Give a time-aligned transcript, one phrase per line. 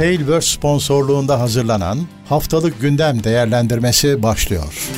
[0.00, 4.88] Tailverse sponsorluğunda hazırlanan Haftalık Gündem Değerlendirmesi başlıyor.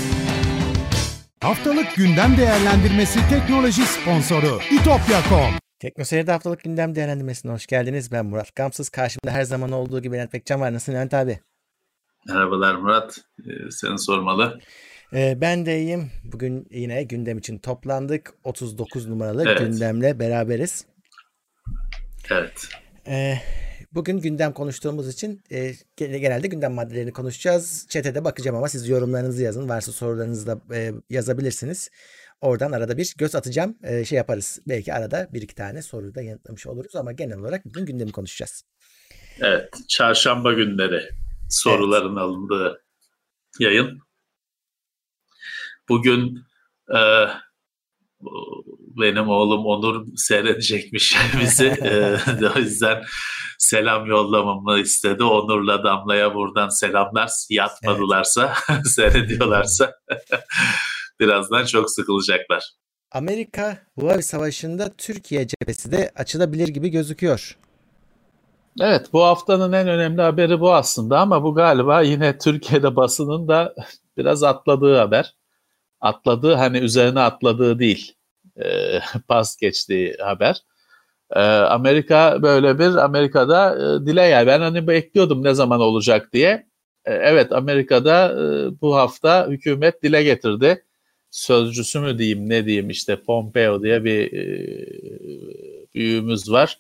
[1.41, 8.13] Haftalık Gündem Değerlendirmesi teknoloji sponsoru itopya.com Teknoseyir'de haftalık gündem değerlendirmesine hoş geldiniz.
[8.13, 8.89] Ben Murat Gamsız.
[8.89, 10.73] Karşımda her zaman olduğu gibi Levent Pekcan var.
[10.73, 11.41] Nasılsın Levent abi?
[12.29, 13.19] Merhabalar Murat.
[13.41, 14.61] Ee, seni sormalı.
[15.13, 16.11] Ee, ben de iyiyim.
[16.25, 18.35] Bugün yine gündem için toplandık.
[18.45, 19.59] 39 numaralı Evet.
[19.59, 20.87] gündemle beraberiz.
[22.31, 22.69] Evet.
[23.07, 23.39] Ee,
[23.95, 27.87] bugün gündem konuştuğumuz için e, gen- genelde gündem maddelerini konuşacağız.
[27.89, 29.69] Chat'e bakacağım ama siz yorumlarınızı yazın.
[29.69, 31.91] Varsa sorularınızı da e, yazabilirsiniz.
[32.41, 33.79] Oradan arada bir göz atacağım.
[33.83, 34.61] E, şey yaparız.
[34.69, 38.65] Belki arada bir iki tane soruyu da yanıtlamış oluruz ama genel olarak bugün gündemi konuşacağız.
[39.41, 39.75] Evet.
[39.89, 41.09] Çarşamba günleri
[41.51, 42.85] soruların alındığı
[43.61, 43.99] yayın.
[45.89, 46.45] Bugün
[46.95, 47.01] e,
[49.01, 51.67] benim oğlum Onur seyredecekmiş bizi.
[51.67, 52.19] E,
[52.57, 53.03] o yüzden
[53.63, 55.25] selam yollamamı istedi.
[55.25, 57.31] Onur'la Damla'ya buradan selamlar.
[57.51, 59.93] Yatmadılarsa, seyrediyorlarsa
[61.21, 62.71] birazdan çok sıkılacaklar.
[63.13, 67.57] Amerika Huawei Savaşı'nda Türkiye cephesi de açılabilir gibi gözüküyor.
[68.81, 73.75] Evet bu haftanın en önemli haberi bu aslında ama bu galiba yine Türkiye'de basının da
[74.17, 75.35] biraz atladığı haber.
[76.01, 78.15] Atladığı hani üzerine atladığı değil.
[78.65, 80.63] E, pas geçtiği haber.
[81.33, 86.67] E, Amerika böyle bir Amerika'da e, dile yani ben hani bekliyordum ne zaman olacak diye.
[87.05, 90.85] E, evet Amerika'da e, bu hafta hükümet dile getirdi.
[91.31, 94.43] Sözcüsü mü diyeyim ne diyeyim işte Pompeo diye bir e,
[95.95, 96.79] büyüğümüz var.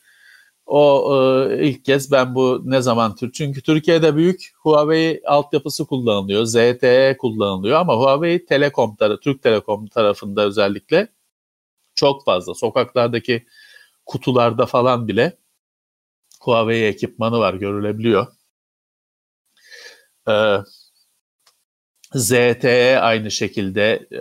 [0.66, 7.16] O ilk kez ben bu ne zaman Tür- çünkü Türkiye'de büyük Huawei altyapısı kullanılıyor, ZTE
[7.19, 11.09] kullanılıyor ama Huawei Telekom tarafı, Türk Telekom tarafında özellikle
[11.94, 13.47] çok fazla sokaklardaki
[14.06, 15.39] kutularda falan bile
[16.41, 18.27] Huawei ekipmanı var görülebiliyor.
[20.28, 20.56] Ee,
[22.15, 24.21] ZTE aynı şekilde e,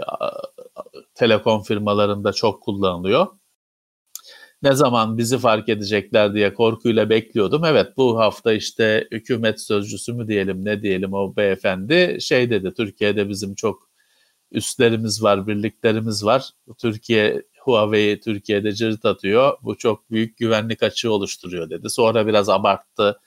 [1.16, 3.28] telekom firmalarında çok kullanılıyor
[4.64, 7.66] ne zaman bizi fark edecekler diye korkuyla bekliyordum.
[7.66, 13.30] Evet bu hafta işte hükümet sözcüsü mü diyelim ne diyelim o beyefendi şey dedi Türkiye'de
[13.30, 13.90] bizim çok
[14.52, 16.52] üstlerimiz var, birliklerimiz var.
[16.78, 19.58] Türkiye Huawei Türkiye'de cırt atıyor.
[19.64, 21.90] Bu çok büyük güvenlik açığı oluşturuyor dedi.
[21.90, 23.20] Sonra biraz abarttı.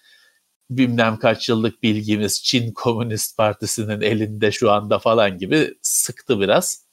[0.70, 6.86] Bilmem kaç yıllık bilgimiz Çin Komünist Partisi'nin elinde şu anda falan gibi sıktı biraz.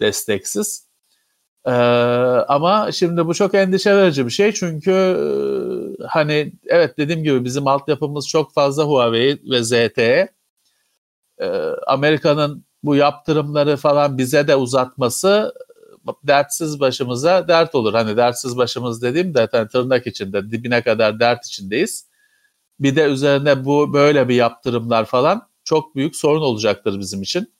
[0.00, 0.88] Desteksiz.
[1.66, 1.70] Ee,
[2.48, 4.90] ama şimdi bu çok endişe verici bir şey çünkü
[6.00, 10.28] e, hani evet dediğim gibi bizim altyapımız çok fazla Huawei ve ZTE.
[11.40, 11.46] Ee,
[11.86, 15.54] Amerika'nın bu yaptırımları falan bize de uzatması
[16.22, 17.94] dertsiz başımıza dert olur.
[17.94, 22.08] Hani dertsiz başımız dediğim de yani tırnak içinde dibine kadar dert içindeyiz.
[22.80, 27.52] Bir de üzerine bu böyle bir yaptırımlar falan çok büyük sorun olacaktır bizim için.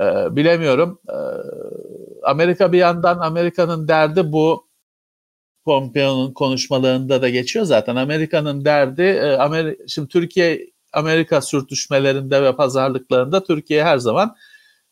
[0.00, 1.00] Ee, bilemiyorum.
[1.08, 1.14] Ee,
[2.22, 4.68] Amerika bir yandan Amerika'nın derdi bu
[5.64, 7.96] Pompeo'nun konuşmalarında da geçiyor zaten.
[7.96, 14.36] Amerika'nın derdi e, Ameri şimdi Türkiye Amerika sürtüşmelerinde ve pazarlıklarında Türkiye her zaman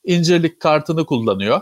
[0.05, 1.61] incirlik kartını kullanıyor.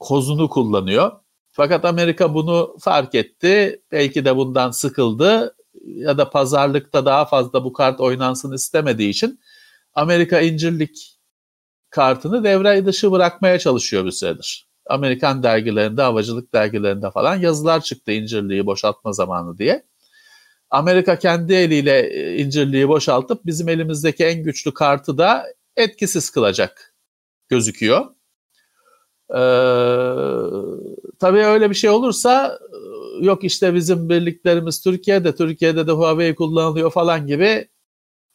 [0.00, 1.12] Kozunu kullanıyor.
[1.52, 3.82] Fakat Amerika bunu fark etti.
[3.92, 9.40] Belki de bundan sıkıldı ya da pazarlıkta daha fazla bu kart oynansın istemediği için
[9.94, 11.18] Amerika incirlik
[11.90, 14.66] kartını devre dışı bırakmaya çalışıyor bir süredir.
[14.86, 19.86] Amerikan dergilerinde, havacılık dergilerinde falan yazılar çıktı incirliği boşaltma zamanı diye.
[20.70, 25.46] Amerika kendi eliyle e, incirliği boşaltıp bizim elimizdeki en güçlü kartı da
[25.76, 26.94] etkisiz kılacak
[27.48, 28.06] gözüküyor.
[29.30, 29.40] Ee,
[31.20, 36.90] tabii öyle bir şey olursa e, yok işte bizim birliklerimiz Türkiye'de, Türkiye'de de Huawei kullanılıyor
[36.90, 37.68] falan gibi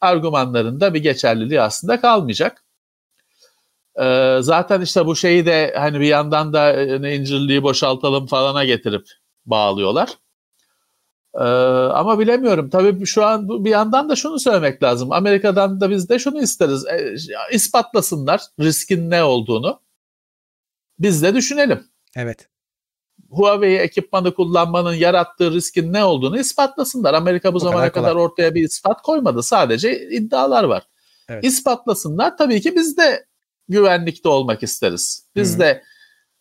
[0.02, 2.64] argümanlarında bir geçerliliği aslında kalmayacak.
[4.02, 9.08] Ee, zaten işte bu şeyi de hani bir yandan da e, incirliği boşaltalım falana getirip
[9.46, 10.10] bağlıyorlar.
[11.36, 11.44] Ee,
[11.94, 12.70] ama bilemiyorum.
[12.70, 15.12] Tabii şu an bir yandan da şunu söylemek lazım.
[15.12, 16.86] Amerika'dan da biz de şunu isteriz.
[16.86, 17.16] E,
[17.52, 19.85] ispatlasınlar riskin ne olduğunu.
[21.00, 21.84] Biz de düşünelim.
[22.16, 22.48] Evet.
[23.30, 27.14] Huawei ekipmanı kullanmanın yarattığı riskin ne olduğunu ispatlasınlar.
[27.14, 28.04] Amerika bu, Bu zamana kadar kolay.
[28.12, 29.44] kadar ortaya bir ispat koymadı.
[29.44, 30.84] Sadece iddialar var.
[31.30, 31.44] Evet.
[31.44, 32.38] İspatlasınlar.
[32.38, 33.26] Tabii ki biz de
[33.70, 35.28] güvenlikte olmak isteriz.
[35.36, 35.60] Biz Hı hı.
[35.60, 35.84] de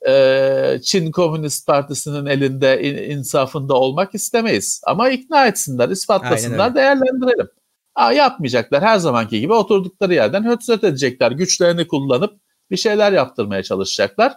[0.09, 4.81] e, Çin Komünist Partisi'nin elinde in- insafında olmak istemeyiz.
[4.87, 7.49] Ama ikna etsinler, ispatlasınlar, değerlendirelim.
[7.95, 11.31] Aa, yapmayacaklar her zamanki gibi oturdukları yerden höt söt edecekler.
[11.33, 12.41] Güçlerini kullanıp
[12.71, 14.33] bir şeyler yaptırmaya çalışacaklar.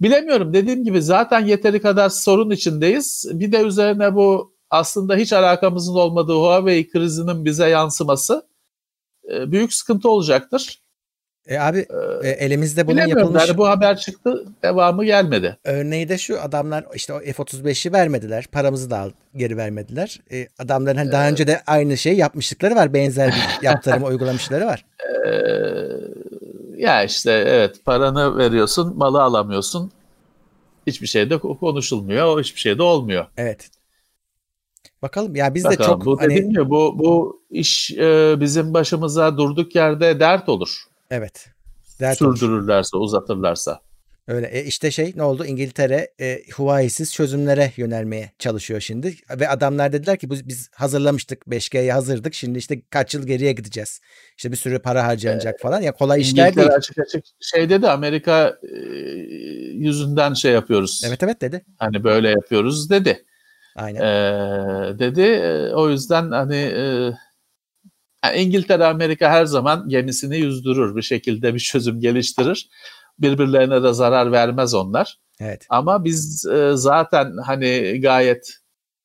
[0.00, 3.26] Bilemiyorum dediğim gibi zaten yeteri kadar sorun içindeyiz.
[3.32, 8.46] Bir de üzerine bu aslında hiç alakamızın olmadığı Huawei krizinin bize yansıması
[9.32, 10.80] e, büyük sıkıntı olacaktır.
[11.46, 11.86] E abi
[12.22, 15.56] e, elimizde bunun yapılmış yani bu haber çıktı devamı gelmedi.
[15.64, 18.46] örneği de şu adamlar işte o F-35'i vermediler.
[18.52, 20.20] Paramızı da geri vermediler.
[20.32, 22.94] E, adamların hani daha önce de aynı şeyi yapmışlıkları var.
[22.94, 24.84] Benzer bir yaptırım uygulamışları var.
[25.00, 25.46] Ee,
[26.76, 29.92] ya işte evet paranı veriyorsun malı alamıyorsun.
[30.86, 32.40] Hiçbir şey de konuşulmuyor.
[32.40, 33.26] Hiçbir şey de olmuyor.
[33.36, 33.70] Evet.
[35.02, 39.36] Bakalım ya biz de Bakalım, çok bu hani gibi bu bu iş e, bizim başımıza
[39.36, 40.84] durduk yerde dert olur.
[41.10, 41.48] evet.
[42.00, 42.36] Dert olur.
[42.36, 43.80] Sürdürürlerse, uzatırlarsa.
[44.28, 49.92] Öyle e işte şey ne oldu İngiltere e, Huawei'siz çözümlere yönelmeye çalışıyor şimdi ve adamlar
[49.92, 54.00] dediler ki biz, hazırlamıştık 5G'ye hazırdık şimdi işte kaç yıl geriye gideceğiz.
[54.36, 56.76] İşte bir sürü para harcanacak falan ya kolay işler İngiltere değil.
[56.76, 58.76] açık açık şey dedi Amerika e,
[59.72, 61.02] yüzünden şey yapıyoruz.
[61.06, 61.64] Evet evet dedi.
[61.78, 63.24] Hani böyle yapıyoruz dedi.
[63.76, 64.00] Aynen.
[64.00, 65.20] Ee, dedi.
[65.20, 67.12] Ee, O yüzden hani e,
[68.24, 72.68] yani İngiltere, Amerika her zaman gemisini yüzdürür bir şekilde bir çözüm geliştirir.
[73.18, 75.18] Birbirlerine de zarar vermez onlar.
[75.40, 75.66] Evet.
[75.68, 78.52] Ama biz e, zaten hani gayet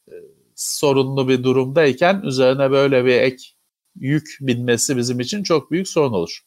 [0.08, 0.14] e,
[0.56, 3.44] sorunlu bir durumdayken üzerine böyle bir ek
[3.96, 6.40] yük binmesi bizim için çok büyük sorun olur.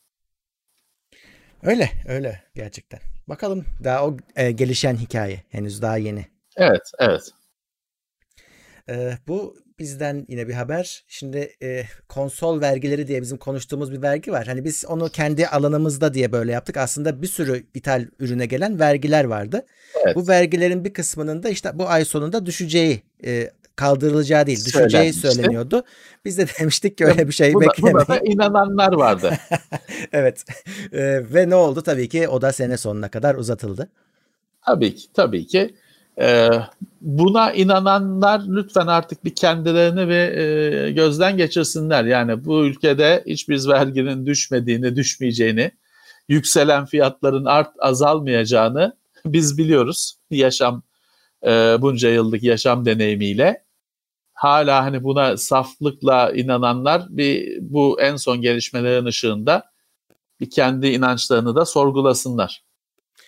[1.63, 3.01] Öyle öyle gerçekten.
[3.29, 6.27] Bakalım daha o e, gelişen hikaye henüz daha yeni.
[6.57, 7.31] Evet, evet.
[8.89, 11.05] Ee, bu bizden yine bir haber.
[11.09, 14.47] Şimdi e, konsol vergileri diye bizim konuştuğumuz bir vergi var.
[14.47, 16.77] Hani biz onu kendi alanımızda diye böyle yaptık.
[16.77, 19.67] Aslında bir sürü ithal ürüne gelen vergiler vardı.
[20.05, 20.17] Evet.
[20.17, 25.85] Bu vergilerin bir kısmının da işte bu ay sonunda düşeceği e, kaldırılacağı değil düşeceği söyleniyordu.
[26.25, 28.09] Biz de demiştik ki öyle bir şey Buna, buna beklemeyin.
[28.09, 29.31] da inananlar vardı.
[30.13, 30.45] evet.
[30.93, 31.83] E, ve ne oldu?
[31.83, 33.89] Tabii ki o da sene sonuna kadar uzatıldı.
[34.67, 35.75] Tabii ki, tabii ki.
[36.21, 36.49] Ee,
[37.01, 42.05] buna inananlar lütfen artık bir kendilerini ve e, gözden geçirsinler.
[42.05, 45.71] Yani bu ülkede hiçbir verginin düşmediğini, düşmeyeceğini,
[46.29, 48.97] yükselen fiyatların art azalmayacağını
[49.27, 50.15] biz biliyoruz.
[50.31, 50.83] Yaşam
[51.47, 53.65] e, bunca yıllık yaşam deneyimiyle.
[54.35, 59.71] Hala hani buna saflıkla inananlar bir bu en son gelişmelerin ışığında
[60.41, 62.63] bir kendi inançlarını da sorgulasınlar.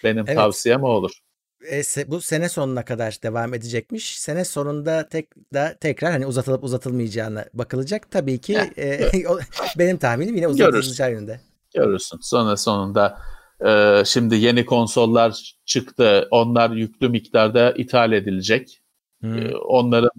[0.05, 0.37] Benim Evet.
[0.37, 1.26] tavsiyem o olur.
[1.65, 4.19] E, se- bu sene sonuna kadar devam edecekmiş.
[4.19, 8.11] Sene sonunda tek da tekrar hani uzatılıp uzatılmayacağına bakılacak.
[8.11, 9.11] Tabii ki e,
[9.79, 11.41] benim tahminim yine uzatılacağı yönünde.
[11.75, 12.19] Görürsün.
[12.23, 13.19] Sonra sonunda
[13.67, 16.29] e, şimdi yeni konsollar çıktı.
[16.31, 18.83] Onlar yüklü miktarda ithal edilecek.
[19.21, 19.39] Hmm.
[19.39, 20.11] E, onların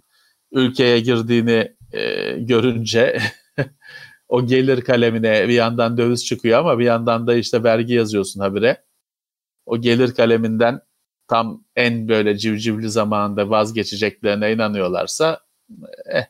[0.52, 3.20] ülkeye girdiğini e, görünce
[4.28, 8.84] o gelir kalemine bir yandan döviz çıkıyor ama bir yandan da işte vergi yazıyorsun habire.
[9.66, 10.82] O gelir kaleminden
[11.28, 15.40] tam en böyle civcivli zamanında vazgeçeceklerine inanıyorlarsa
[16.06, 16.28] Evet.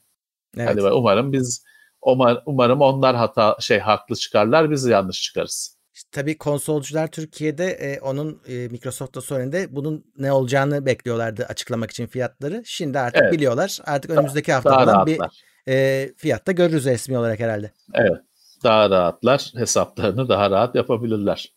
[0.69, 1.63] hadi bak, umarım biz
[2.01, 5.77] umar- umarım onlar hata şey haklı çıkarlar biz yanlış çıkarız.
[5.93, 12.07] İşte tabii konsolcular Türkiye'de e, onun e, Microsoft'ta söylediğinde bunun ne olacağını bekliyorlardı açıklamak için
[12.07, 12.61] fiyatları.
[12.65, 13.33] Şimdi artık Evet.
[13.33, 13.79] biliyorlar.
[13.85, 15.19] Artık önümüzdeki haftadan bir
[15.67, 17.71] e, fiyatta görürüz resmi olarak herhalde.
[17.93, 18.17] Evet.
[18.63, 19.51] Daha rahatlar.
[19.55, 21.53] Hesaplarını daha rahat yapabilirler.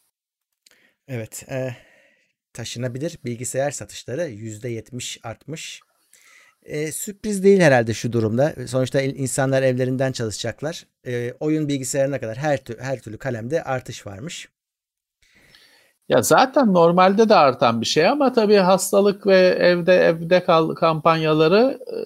[1.09, 1.45] Evet.
[1.51, 1.77] e,
[2.53, 5.81] taşınabilir bilgisayar satışları %70 artmış.
[6.63, 8.55] E, sürpriz değil herhalde şu durumda.
[8.67, 10.87] Sonuçta insanlar evlerinden çalışacaklar.
[11.07, 14.49] E, oyun bilgisayarına kadar her, tür, her türlü kalemde artış varmış.
[16.09, 21.79] Ya zaten normalde de artan bir şey ama tabii hastalık ve evde evde kal kampanyaları
[21.87, 21.97] e,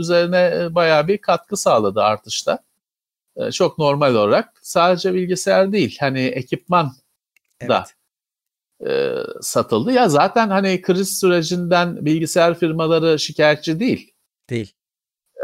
[0.00, 2.58] üzerine e, bayağı bir katkı sağladı artışta.
[3.36, 6.92] E, Çok normal olarak sadece bilgisayar değil hani ekipman
[7.60, 7.70] Evet.
[7.70, 7.84] da
[8.88, 9.92] e, satıldı.
[9.92, 14.12] Ya zaten hani kriz sürecinden bilgisayar firmaları şikayetçi değil.
[14.50, 14.72] Değil.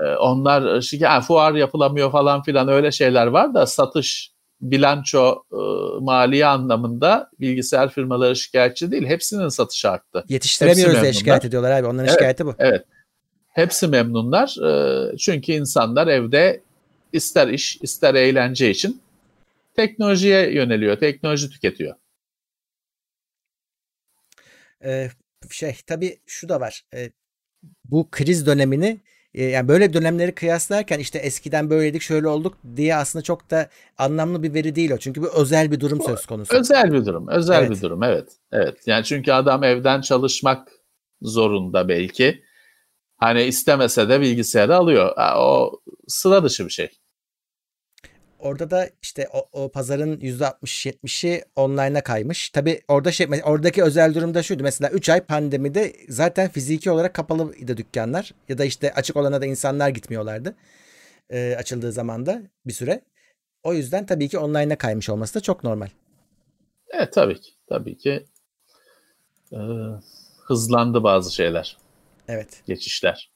[0.02, 5.56] E, Onlar şikayet, fuar yapılamıyor falan filan öyle şeyler var da satış, bilanço, e,
[6.00, 9.06] maliye anlamında bilgisayar firmaları şikayetçi değil.
[9.06, 10.24] Hepsinin satışı arttı.
[10.28, 11.86] Yetiştiremiyoruz diye şikayet ediyorlar abi.
[11.86, 12.12] Onların Evet.
[12.12, 12.54] şikayeti bu.
[12.58, 12.84] Evet.
[13.48, 14.56] Hepsi memnunlar.
[15.12, 16.60] E, Çünkü insanlar evde
[17.12, 19.00] ister iş, ister eğlence için
[19.76, 21.94] teknolojiye yöneliyor, teknoloji tüketiyor.
[24.84, 25.10] Ee,
[25.50, 26.84] şey tabii şu da var.
[27.84, 29.00] Bu kriz dönemini
[29.34, 34.42] e, yani böyle dönemleri kıyaslarken işte eskiden böyleydik şöyle olduk diye aslında çok da anlamlı
[34.42, 34.98] bir veri değil o.
[34.98, 36.56] Çünkü bu özel bir durum söz konusu.
[36.56, 37.70] Özel bir durum, özel Evet.
[37.70, 38.02] bir durum.
[38.02, 38.86] Evet, evet.
[38.86, 40.68] Yani çünkü adam evden çalışmak
[41.22, 42.42] zorunda belki.
[43.16, 45.12] Hani istemese de bilgisayarı alıyor.
[45.36, 46.90] O sıra dışı bir şey.
[48.42, 52.50] Orada da işte o, o pazarın %60-70'i online'a kaymış.
[52.50, 54.62] Tabii orada şey oradaki özel durumda şuydu.
[54.62, 58.34] Mesela 3 ay pandemide zaten fiziki olarak kapalıydı dükkanlar.
[58.48, 60.54] Ya da işte açık olana da insanlar gitmiyorlardı.
[61.30, 63.00] E, açıldığı zaman da bir süre.
[63.62, 65.88] O yüzden tabii ki online'a kaymış olması da çok normal.
[66.90, 67.50] Evet tabii ki.
[67.68, 68.24] Tabii ki
[69.52, 69.58] e,
[70.46, 71.76] hızlandı bazı şeyler.
[72.28, 72.62] Evet.
[72.66, 73.32] Geçişler.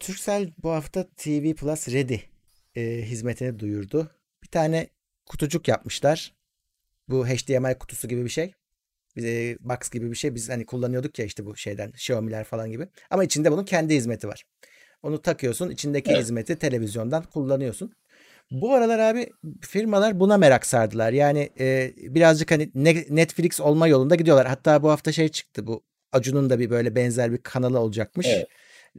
[0.00, 2.18] Turkcell bu hafta TV Plus Ready
[2.74, 4.10] e, hizmetini duyurdu.
[4.42, 4.88] Bir tane
[5.26, 6.34] kutucuk yapmışlar.
[7.08, 8.54] Bu HDMI kutusu gibi bir şey.
[9.18, 10.34] E, box gibi bir şey.
[10.34, 12.88] Biz hani kullanıyorduk ya işte bu şeyden Xiaomi'ler falan gibi.
[13.10, 14.44] Ama içinde bunun kendi hizmeti var.
[15.02, 15.70] Onu takıyorsun.
[15.70, 16.20] içindeki evet.
[16.20, 17.92] hizmeti televizyondan kullanıyorsun.
[18.50, 21.12] Bu aralar abi firmalar buna merak sardılar.
[21.12, 22.70] Yani e, birazcık hani
[23.08, 24.46] Netflix olma yolunda gidiyorlar.
[24.46, 28.26] Hatta bu hafta şey çıktı bu Acun'un da bir böyle benzer bir kanalı olacakmış.
[28.26, 28.48] Evet.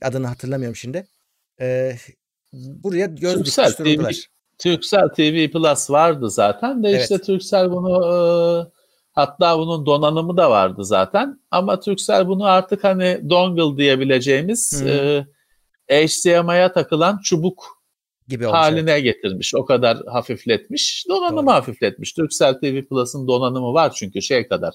[0.01, 1.08] Adını hatırlamıyorum şimdi.
[1.62, 1.96] Ee,
[2.53, 4.13] buraya göz Türksel dikmiş durumdalar.
[4.13, 4.17] TV,
[4.58, 7.01] Türksel TV Plus vardı zaten de evet.
[7.01, 8.13] işte Türksel bunu e,
[9.12, 15.25] hatta bunun donanımı da vardı zaten ama Türksel bunu artık hani dongle diyebileceğimiz e,
[15.89, 17.81] HDMI'ye takılan çubuk
[18.27, 19.55] gibi haline getirmiş.
[19.55, 21.05] O kadar hafifletmiş.
[21.10, 21.55] Donanımı Doğru.
[21.55, 22.13] hafifletmiş.
[22.13, 24.74] Turkcell TV Plus'ın donanımı var çünkü şey kadar.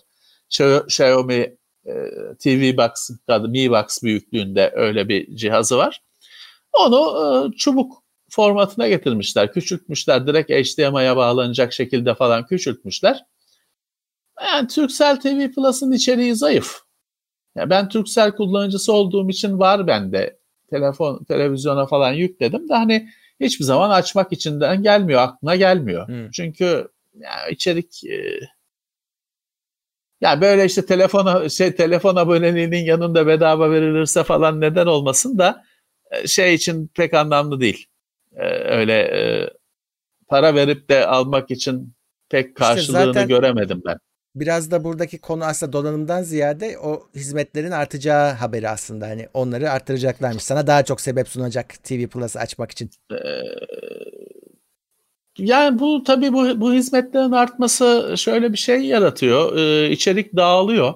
[0.50, 1.56] Xiaomi
[1.86, 1.94] e,
[2.38, 3.10] TV Box,
[3.48, 6.02] Mi Box büyüklüğünde öyle bir cihazı var.
[6.80, 10.26] Onu e, çubuk formatına getirmişler, küçültmüşler.
[10.26, 13.24] Direkt HDMI'ye bağlanacak şekilde falan küçültmüşler.
[14.44, 16.80] Yani Turkcell TV Plus'ın içeriği zayıf.
[17.54, 20.38] Ya ben Turkcell kullanıcısı olduğum için var bende.
[20.70, 23.08] Telefon, televizyona falan yükledim de hani
[23.40, 26.08] hiçbir zaman açmak içinden gelmiyor, aklına gelmiyor.
[26.08, 26.30] Hmm.
[26.30, 28.40] Çünkü ya içerik e,
[30.20, 35.64] ya böyle işte telefona şey telefon aboneliğinin yanında bedava verilirse falan neden olmasın da
[36.26, 37.86] şey için pek anlamlı değil.
[38.36, 39.50] Ee, öyle e,
[40.28, 41.94] para verip de almak için
[42.28, 43.98] pek karşılığını işte göremedim ben.
[44.34, 49.06] Biraz da buradaki konu aslında donanımdan ziyade o hizmetlerin artacağı haberi aslında.
[49.08, 50.42] Hani onları arttıracaklarmış.
[50.42, 52.90] Sana daha çok sebep sunacak TV Plus'ı açmak için.
[53.12, 53.16] Ee,
[55.38, 59.56] yani bu tabii bu, bu hizmetlerin artması şöyle bir şey yaratıyor.
[59.56, 60.94] Ee, içerik dağılıyor.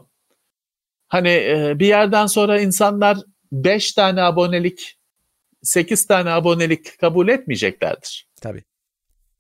[1.09, 3.19] Hani e, bir yerden sonra insanlar
[3.53, 4.99] 5 tane abonelik,
[5.63, 8.29] 8 tane abonelik kabul etmeyeceklerdir.
[8.41, 8.65] Tabii.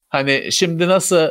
[0.08, 1.28] Hani şimdi nasıl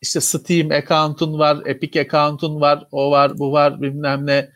[0.00, 4.50] işte Steam account'un var, Epic account'un var, o var, bu var bilmem ne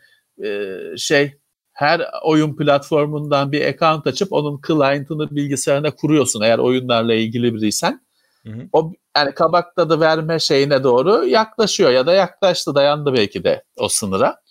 [0.47, 1.41] e, şey
[1.73, 8.05] her oyun platformundan bir account açıp onun client'ını bilgisayarına kuruyorsun eğer oyunlarla ilgili biriysen.
[8.45, 8.67] Hı hı.
[8.73, 13.89] O yani kabak tadı verme şeyine doğru yaklaşıyor ya da yaklaştı dayandı belki de o
[13.89, 14.41] sınıra.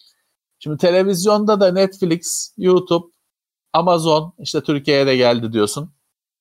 [0.58, 3.06] Şimdi televizyonda da Netflix, YouTube,
[3.72, 5.92] Amazon işte Türkiye'ye de geldi diyorsun.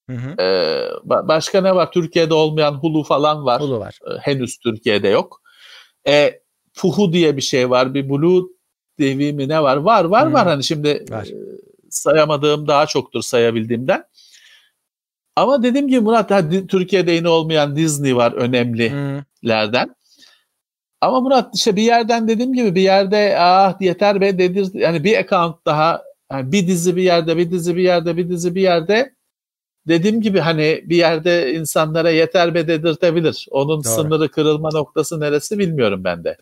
[0.09, 0.41] Hı hı.
[0.41, 1.91] Ee, başka ne var?
[1.91, 3.61] Türkiye'de olmayan Hulu falan var.
[3.61, 3.99] Hulu var.
[4.07, 5.41] Ee, henüz Türkiye'de yok.
[6.07, 6.41] Ee,
[6.73, 7.93] Fuhu diye bir şey var.
[7.93, 8.43] Bir Blue
[8.99, 9.77] TV mi ne var?
[9.77, 10.33] Var var hı.
[10.33, 10.47] var.
[10.47, 11.25] Hani şimdi var.
[11.25, 11.35] E,
[11.89, 14.03] sayamadığım daha çoktur sayabildiğimden.
[15.35, 19.85] Ama dediğim gibi Murat hadi Türkiye'de yine olmayan Disney var önemlilerden.
[19.85, 19.93] Hmm.
[21.01, 25.17] Ama Murat işte bir yerden dediğim gibi bir yerde ah yeter be dedir yani bir
[25.17, 29.15] account daha yani bir dizi bir yerde bir dizi bir yerde bir dizi bir yerde
[29.87, 33.47] dediğim gibi hani bir yerde insanlara yeter be dedirtebilir.
[33.51, 33.93] Onun Doğru.
[33.93, 36.37] sınırı kırılma noktası neresi bilmiyorum ben de.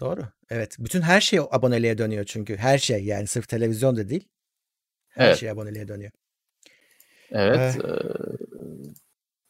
[0.00, 0.20] Doğru.
[0.50, 0.76] Evet.
[0.78, 2.56] Bütün her şey aboneliğe dönüyor çünkü.
[2.56, 4.28] Her şey yani sırf televizyon da değil.
[5.08, 5.38] Her evet.
[5.38, 6.10] şey aboneliğe dönüyor.
[7.30, 7.76] Evet.
[7.76, 7.88] E,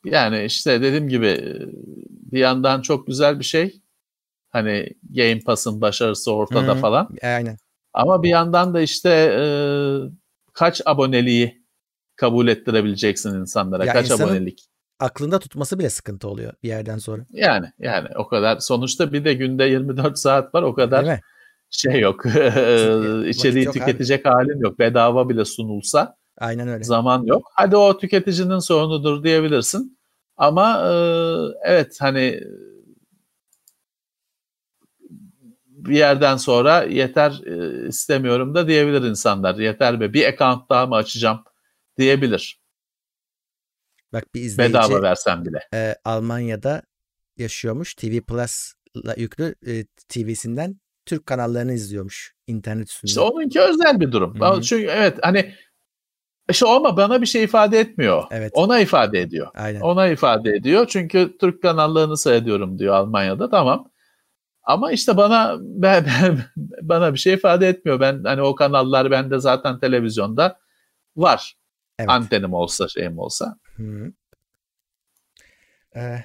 [0.05, 1.59] yani işte dediğim gibi
[2.11, 3.81] bir yandan çok güzel bir şey.
[4.51, 6.81] Hani Game Pass'ın başarısı ortada Hı-hı.
[6.81, 7.09] falan.
[7.23, 7.59] Aynen.
[7.93, 9.43] Ama bir yandan da işte e,
[10.53, 11.65] kaç aboneliği
[12.17, 13.85] kabul ettirebileceksin insanlara?
[13.85, 14.69] Ya kaç abonelik?
[15.01, 17.23] Aklında tutması bile sıkıntı oluyor bir yerden sonra.
[17.31, 21.21] Yani yani o kadar sonuçta bir de günde 24 saat var o kadar
[21.71, 22.27] şey yok.
[23.27, 24.35] İçeriği yok tüketecek abi.
[24.35, 24.79] halin yok.
[24.79, 26.85] Bedava bile sunulsa Aynen öyle.
[26.85, 27.51] Zaman yok.
[27.55, 29.99] Hadi o tüketicinin sorunudur diyebilirsin.
[30.37, 30.93] Ama e,
[31.63, 32.41] evet hani
[35.89, 39.55] bir yerden sonra yeter e, istemiyorum da diyebilir insanlar.
[39.55, 41.45] Yeter be bir account daha mı açacağım
[41.99, 42.61] diyebilir.
[44.13, 45.69] Bak bir izleyici bedava versen bile.
[45.75, 46.83] E, Almanya'da
[47.37, 47.95] yaşıyormuş.
[47.95, 53.09] TV Plus'la yüklü e, TV'sinden Türk kanallarını izliyormuş internet üstünde.
[53.11, 54.41] İşte onunki özel bir durum.
[54.41, 54.63] Hı-hı.
[54.63, 55.55] Çünkü evet hani
[56.51, 58.25] işte ama bana bir şey ifade etmiyor.
[58.31, 58.53] Evet.
[58.55, 59.49] Ona ifade ediyor.
[59.55, 59.81] Aynen.
[59.81, 60.87] Ona ifade ediyor.
[60.89, 63.51] Çünkü Türk kanallarını seyrediyorum diyor Almanya'da.
[63.51, 63.91] Tamam.
[64.69, 66.39] Ama işte bana ben, ben,
[66.83, 68.01] bana bir şey ifade etmiyor.
[68.01, 70.59] Ben hani o kanallar bende zaten televizyonda
[71.17, 71.57] var.
[71.99, 72.11] Evet.
[72.11, 73.59] Antenim olsa şeyim olsa.
[73.77, 74.13] Hı.
[75.97, 76.25] Ee,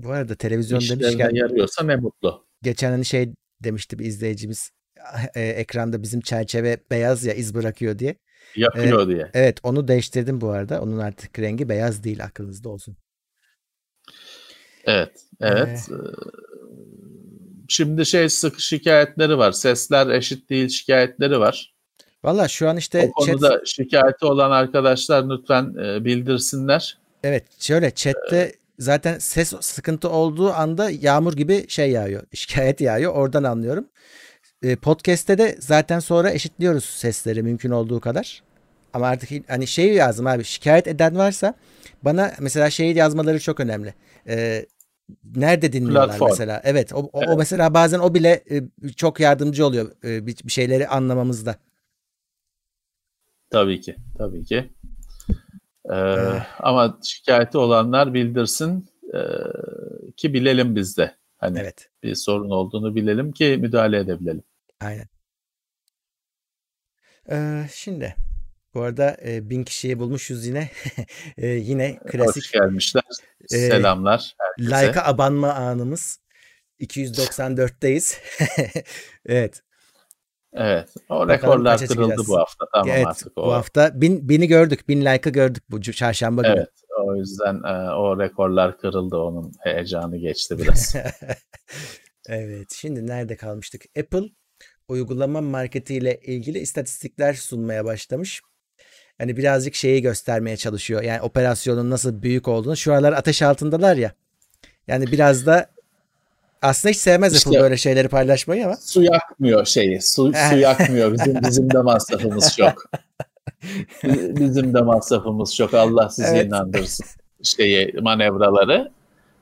[0.00, 2.46] bu arada televizyon İşlerine demişken yarıyorsa ne mutlu.
[2.62, 4.70] geçen hani şey demişti bir izleyicimiz
[5.34, 8.16] e, ekranda bizim çerçeve beyaz ya iz bırakıyor diye.
[8.56, 9.30] Yakıyor diye.
[9.34, 10.82] Evet onu değiştirdim bu arada.
[10.82, 12.96] Onun artık rengi beyaz değil aklınızda olsun.
[14.84, 15.88] Evet, evet.
[15.90, 15.94] Ee,
[17.68, 19.52] Şimdi şey sık şikayetleri var.
[19.52, 21.74] Sesler eşit değil şikayetleri var.
[22.24, 23.66] Valla şu an işte o konuda chat...
[23.66, 26.98] şikayeti olan arkadaşlar lütfen e, bildirsinler.
[27.24, 32.22] Evet şöyle chatte zaten ses sıkıntı olduğu anda yağmur gibi şey yağıyor.
[32.34, 33.14] Şikayet yağıyor.
[33.14, 33.88] Oradan anlıyorum.
[34.62, 38.42] E, podcast'te de zaten sonra eşitliyoruz sesleri mümkün olduğu kadar.
[38.92, 41.54] Ama artık hani şey yazdım abi şikayet eden varsa
[42.02, 43.94] bana mesela şey yazmaları çok önemli.
[44.28, 44.66] E,
[45.36, 46.30] nerede dinliyorlar Platform.
[46.30, 46.60] mesela?
[46.64, 47.28] Evet o, o, evet.
[47.28, 48.62] o mesela bazen o bile e,
[48.96, 51.56] çok yardımcı oluyor e, bir, bir şeyleri anlamamızda.
[53.50, 54.70] Tabii ki, tabii ki.
[55.90, 56.42] Ee, evet.
[56.58, 59.20] Ama şikayeti olanlar bildirsin e,
[60.16, 61.16] ki bilelim biz de.
[61.38, 61.90] Hani evet.
[62.02, 64.42] bir sorun olduğunu bilelim ki müdahale edebilelim.
[64.80, 65.06] Aynen.
[67.30, 68.16] Ee, şimdi
[68.78, 70.70] bu arada e, bin kişiyi bulmuşuz yine.
[71.36, 72.44] e, yine klasik.
[72.44, 73.02] Hoş gelmişler.
[73.52, 74.34] E, Selamlar.
[74.38, 74.88] Herkese.
[74.88, 76.20] Like'a abanma anımız.
[76.80, 78.18] 294'teyiz.
[79.26, 79.62] evet.
[80.52, 80.94] Evet.
[81.08, 82.66] O rekorlar kırıldı bu hafta.
[82.72, 83.46] Tamam evet, artık o.
[83.46, 84.88] Bu hafta bin, bini gördük.
[84.88, 86.52] Bin like'ı gördük bu çarşamba günü.
[86.52, 86.70] Evet.
[87.06, 89.16] O yüzden e, o rekorlar kırıldı.
[89.16, 90.94] Onun heyecanı geçti biraz.
[92.28, 92.72] evet.
[92.72, 93.82] Şimdi nerede kalmıştık?
[93.98, 94.28] Apple
[94.88, 98.42] uygulama marketiyle ilgili istatistikler sunmaya başlamış.
[99.18, 101.02] Hani birazcık şeyi göstermeye çalışıyor.
[101.02, 102.76] Yani operasyonun nasıl büyük olduğunu.
[102.76, 104.12] Şu aralar ateş altındalar ya.
[104.88, 105.66] Yani biraz da
[106.62, 108.76] aslında hiç sevmez işte, Apple böyle şeyleri paylaşmayı ama.
[108.76, 110.02] Su yakmıyor şeyi.
[110.02, 111.12] Su, su yakmıyor.
[111.12, 112.84] Bizim bizim de masrafımız çok.
[114.40, 115.74] bizim de masrafımız çok.
[115.74, 116.46] Allah sizi evet.
[116.46, 117.06] inandırsın
[117.42, 118.90] şeyi manevraları.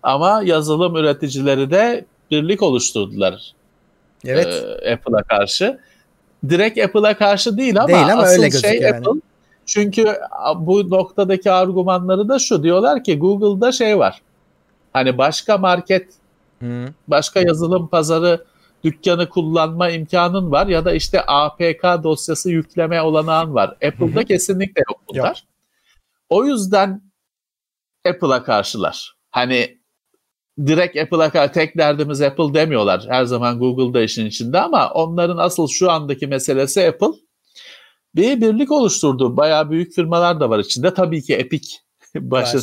[0.03, 3.53] Ama yazılım üreticileri de birlik oluşturdular.
[4.25, 4.65] Evet.
[4.83, 5.79] E, Apple'a karşı.
[6.49, 8.97] Direkt Apple'a karşı değil ama, değil ama asıl öyle şey yani.
[8.97, 9.21] Apple.
[9.67, 10.17] Çünkü
[10.57, 14.23] bu noktadaki argümanları da şu diyorlar ki Google'da şey var.
[14.93, 16.07] Hani başka market
[16.63, 16.95] Hı.
[17.09, 18.45] Başka yazılım pazarı
[18.85, 23.69] dükkanı kullanma imkanın var ya da işte APK dosyası yükleme olanağın var.
[23.71, 25.27] Apple'da kesinlikle yok bunlar.
[25.27, 25.37] Yok.
[26.29, 27.03] O yüzden
[28.09, 29.17] Apple'a karşılar.
[29.31, 29.79] Hani
[30.67, 33.07] direkt Apple'a karşı tek derdimiz Apple demiyorlar.
[33.09, 37.26] Her zaman Google'da işin içinde ama onların asıl şu andaki meselesi Apple.
[38.17, 39.37] Bir birlik oluşturdu.
[39.37, 40.95] Bayağı büyük firmalar da var içinde.
[40.95, 41.77] Tabii ki Epic
[42.15, 42.63] başın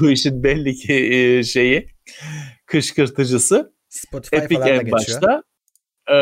[0.00, 1.88] bu işin belli ki e, şeyi
[2.66, 3.72] kışkırtıcısı.
[3.88, 5.42] Spotify Epic falan en başta.
[6.08, 6.14] Ee,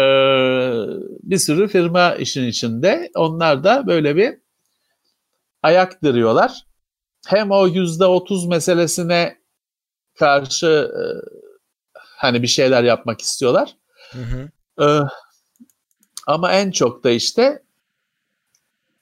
[1.23, 3.11] bir sürü firma işin içinde.
[3.15, 4.35] Onlar da böyle bir
[5.63, 6.67] ayak diriyorlar.
[7.27, 9.39] Hem o yüzde otuz meselesine
[10.19, 11.03] karşı e,
[12.17, 13.77] hani bir şeyler yapmak istiyorlar.
[14.11, 14.51] Hı hı.
[14.85, 15.07] Ee,
[16.27, 17.64] ama en çok da işte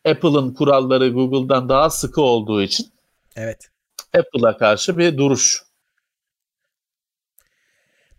[0.05, 2.93] Apple'ın kuralları Google'dan daha sıkı olduğu için
[3.37, 3.71] Evet.
[4.19, 5.63] Apple'a karşı bir duruş.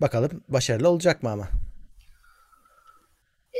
[0.01, 1.47] Bakalım başarılı olacak mı ama?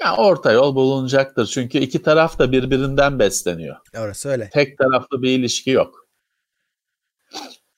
[0.02, 1.46] Ya orta yol bulunacaktır.
[1.46, 3.76] Çünkü iki taraf da birbirinden besleniyor.
[3.98, 4.50] Orası öyle.
[4.50, 6.08] Tek taraflı bir ilişki yok.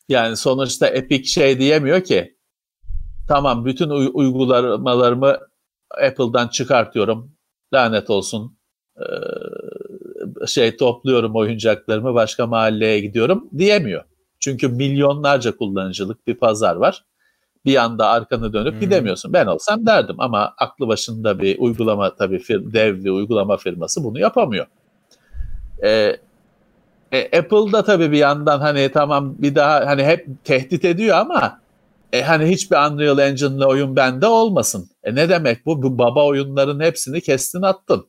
[0.09, 2.37] Yani sonuçta Epic şey diyemiyor ki
[3.27, 5.37] tamam bütün uygulamalarımı
[5.91, 7.35] Apple'dan çıkartıyorum.
[7.73, 8.57] Lanet olsun.
[8.97, 9.03] Ee,
[10.47, 14.03] şey topluyorum oyuncaklarımı başka mahalleye gidiyorum diyemiyor.
[14.39, 17.03] Çünkü milyonlarca kullanıcılık bir pazar var
[17.65, 18.79] bir anda arkanı dönüp hmm.
[18.79, 19.33] gidemiyorsun.
[19.33, 24.19] Ben olsam derdim ama aklı başında bir uygulama tabii fir, dev bir uygulama firması bunu
[24.19, 24.65] yapamıyor.
[25.83, 26.17] Ee,
[27.11, 31.59] e, Apple da tabii bir yandan hani tamam bir daha hani hep tehdit ediyor ama
[32.13, 34.89] e, hani hiçbir Unreal Engine'lı oyun bende olmasın.
[35.03, 35.83] E ne demek bu?
[35.83, 38.07] Bu baba oyunların hepsini kestin attın.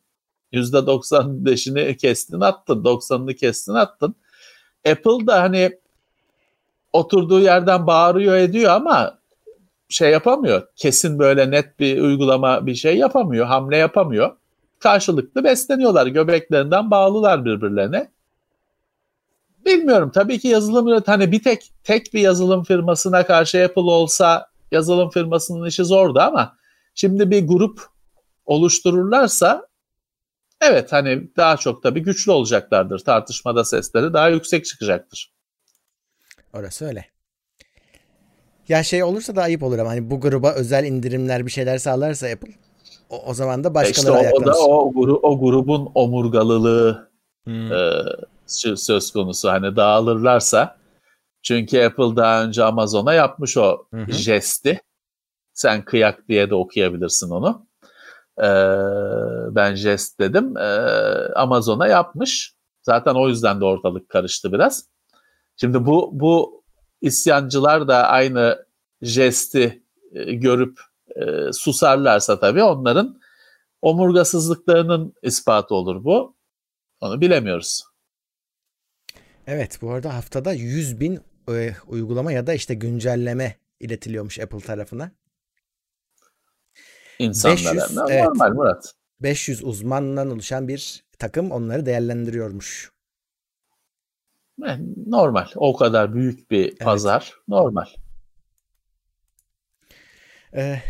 [0.52, 2.84] %95'ini kestin attın.
[2.84, 4.14] 90'ını kestin attın.
[4.90, 5.78] Apple da hani
[6.92, 9.18] oturduğu yerden bağırıyor ediyor ama
[9.88, 10.66] şey yapamıyor.
[10.76, 13.46] Kesin böyle net bir uygulama bir şey yapamıyor.
[13.46, 14.36] Hamle yapamıyor.
[14.78, 16.06] Karşılıklı besleniyorlar.
[16.06, 18.10] Göbeklerinden bağlılar birbirlerine.
[19.66, 20.10] Bilmiyorum.
[20.14, 25.10] Tabii ki yazılım üret hani bir tek tek bir yazılım firmasına karşı Apple olsa yazılım
[25.10, 26.56] firmasının işi zordu ama
[26.94, 27.80] şimdi bir grup
[28.46, 29.65] oluştururlarsa
[30.60, 32.98] evet hani daha çok tabii güçlü olacaklardır.
[32.98, 35.32] Tartışmada sesleri daha yüksek çıkacaktır.
[36.52, 37.06] Orası öyle.
[38.68, 42.26] Ya şey olursa da ayıp olur ama hani bu gruba özel indirimler bir şeyler sağlarsa
[42.26, 42.52] Apple
[43.10, 47.10] o, o zaman da başkaları işte o, o da o, gru, o grubun omurgalılığı
[47.44, 47.72] hmm.
[47.72, 50.76] e, söz konusu hani dağılırlarsa
[51.42, 54.12] Çünkü Apple daha önce Amazon'a yapmış o Hı hı.
[54.12, 54.80] jesti.
[55.52, 57.65] Sen kıyak diye de okuyabilirsin onu.
[58.38, 58.46] Ee,
[59.54, 60.56] ben jest dedim.
[60.56, 60.62] Ee,
[61.34, 62.54] Amazon'a yapmış.
[62.82, 64.88] Zaten o yüzden de ortalık karıştı biraz.
[65.56, 66.64] Şimdi bu bu
[67.00, 68.66] isyancılar da aynı
[69.02, 70.80] jesti e, görüp
[71.16, 73.20] e, susarlarsa tabii onların
[73.82, 76.36] omurgasızlıklarının ispatı olur bu.
[77.00, 77.82] Onu bilemiyoruz.
[79.46, 81.20] Evet bu arada haftada 100 bin
[81.50, 85.10] e, uygulama ya da işte güncelleme iletiliyormuş Apple tarafına.
[87.18, 87.74] İnsanlara.
[87.74, 88.24] 500, Ne- evet.
[88.24, 88.94] Normal Murat.
[89.20, 92.92] 500 uzmandan oluşan bir takım onları değerlendiriyormuş.
[95.06, 95.46] Normal.
[95.56, 97.34] O kadar büyük bir pazar.
[97.48, 97.86] Normal.
[100.54, 100.82] Ee,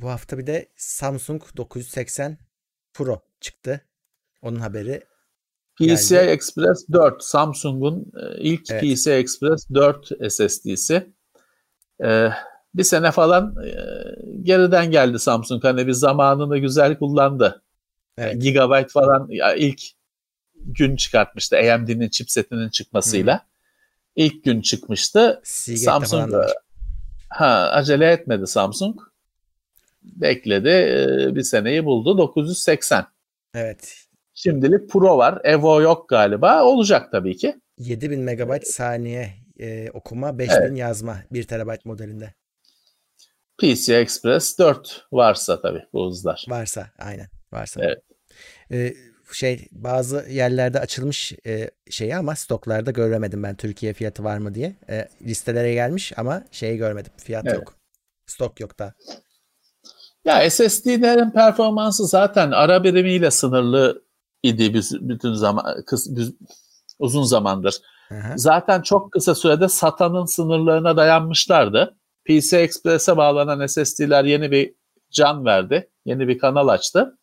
[0.00, 2.38] bu hafta bir de Samsung 980
[2.94, 3.80] Pro çıktı.
[4.42, 5.02] Onun haberi
[5.76, 6.30] PCI Geldi.
[6.30, 8.82] Express 4 Samsung'un e, ilk Evet.
[8.82, 11.12] PCI Express 4 SSD'si.
[12.04, 12.30] E,
[12.74, 13.72] bir sene falan e,
[14.42, 15.64] geriden geldi Samsung.
[15.64, 17.62] Hani bir zamanını güzel kullandı.
[18.18, 18.42] Evet.
[18.42, 19.82] Gigabyte falan ya ilk
[20.56, 23.46] gün çıkartmıştı AMD'nin chipsetinin çıkmasıyla.
[24.16, 25.40] İlk gün çıkmıştı.
[25.44, 26.34] Seagate'de Samsung
[27.28, 29.00] ha acele etmedi Samsung.
[30.02, 30.68] Bekledi.
[30.68, 32.18] e, bir seneyi buldu.
[32.18, 33.06] 980.
[33.54, 33.94] Evet.
[34.34, 35.40] Şimdilik Pro var.
[35.44, 36.64] Evo yok galiba.
[36.64, 37.56] Olacak tabii ki.
[37.78, 42.34] 7000 megabayt saniye e, okuma, 5000 yazma 1 terabayt modelinde.
[43.62, 46.44] PCI Express 4 varsa tabii bu hızlar.
[46.48, 47.80] Varsa aynen varsa.
[47.84, 47.98] Evet.
[48.72, 48.94] Ee,
[49.32, 54.76] şey bazı yerlerde açılmış e, şeyi ama stoklarda göremedim ben Türkiye fiyatı var mı diye.
[54.90, 57.12] E, listelere gelmiş ama şeyi görmedim.
[57.16, 57.56] Fiyat Evet.
[57.56, 57.74] yok.
[58.26, 58.94] Stok yok da.
[60.24, 64.02] Ya SSD'lerin performansı zaten ara birimiyle sınırlı
[64.42, 66.32] idi biz- bütün zaman kıs- biz-
[66.98, 67.74] uzun zamandır.
[68.08, 68.38] Hı hı.
[68.38, 71.96] Zaten çok kısa sürede SATA'nın sınırlarına dayanmışlardı.
[72.24, 74.74] PCI Express'e bağlanan SSD'ler yeni bir
[75.10, 75.90] can verdi.
[76.04, 77.18] Yeni bir kanal açtı.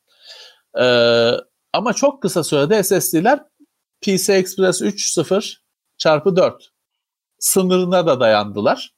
[0.80, 1.32] Ee,
[1.74, 3.40] ama çok kısa sürede SSD'ler
[4.02, 5.56] PCI Express 3.0
[5.98, 6.70] çarpı 4
[7.40, 8.94] sınırına da dayandılar.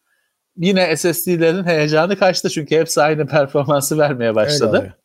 [0.58, 4.98] Yine SSD'lerin heyecanı kaçtı çünkü hepsi aynı performansı vermeye başladı.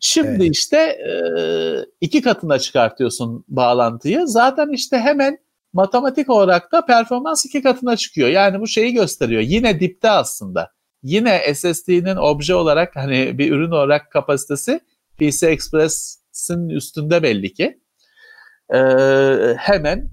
[0.00, 0.56] Şimdi Evet.
[0.56, 1.12] işte e,
[2.00, 4.26] iki katına çıkartıyorsun bağlantıyı.
[4.26, 5.38] Zaten işte hemen
[5.72, 8.28] matematik olarak da performans iki katına çıkıyor.
[8.28, 9.42] Yani bu şeyi gösteriyor.
[9.42, 10.72] Yine dipte aslında.
[11.02, 14.80] Yine SSD'nin obje olarak hani bir ürün olarak kapasitesi
[15.18, 17.80] PCI Express'in üstünde belli ki.
[18.74, 18.78] E,
[19.58, 20.10] hemen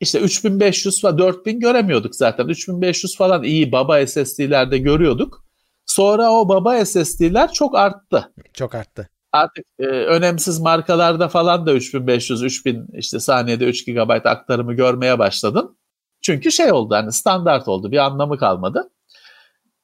[0.00, 2.48] işte 3500 ve 4000 göremiyorduk zaten.
[2.48, 5.44] 3500 falan iyi baba SSD'lerde görüyorduk.
[5.86, 9.08] Sonra o baba SSD'ler çok arttı Çok arttı.
[9.32, 15.76] Artık e, önemsiz markalarda falan da 3500 3000 işte saniyede 3 GB aktarımı görmeye başladın.
[16.22, 18.90] Çünkü şey oldu hani standart oldu bir anlamı kalmadı.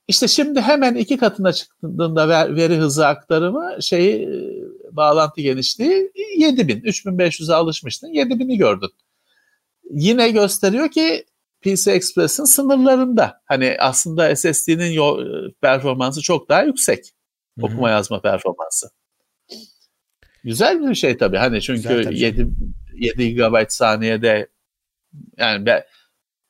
[0.09, 6.81] İşte şimdi hemen iki katına çıktığında ver- veri hızı aktarımı şeyi e, bağlantı genişliği 7000
[6.81, 8.91] 3500'e alışmıştın 7000'i gördün.
[9.91, 11.25] Yine gösteriyor ki
[11.63, 13.41] PC Express'in sınırlarında.
[13.45, 17.13] Hani aslında SSD'nin e, performansı çok daha yüksek
[17.63, 18.91] okuma yazma performansı.
[20.47, 21.37] Güzel bir şey tabii.
[21.37, 22.49] Hani çünkü Güzel tabii 7
[22.95, 24.49] 7 GB saniyede
[25.39, 25.83] yani ben,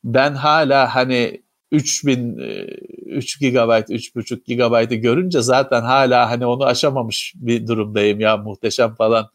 [0.03, 2.63] ben hala hani 3000 e,
[3.05, 9.29] 3 GB 3.5 GB'ı görünce zaten hala hani onu aşamamış bir durumdayım ya muhteşem falan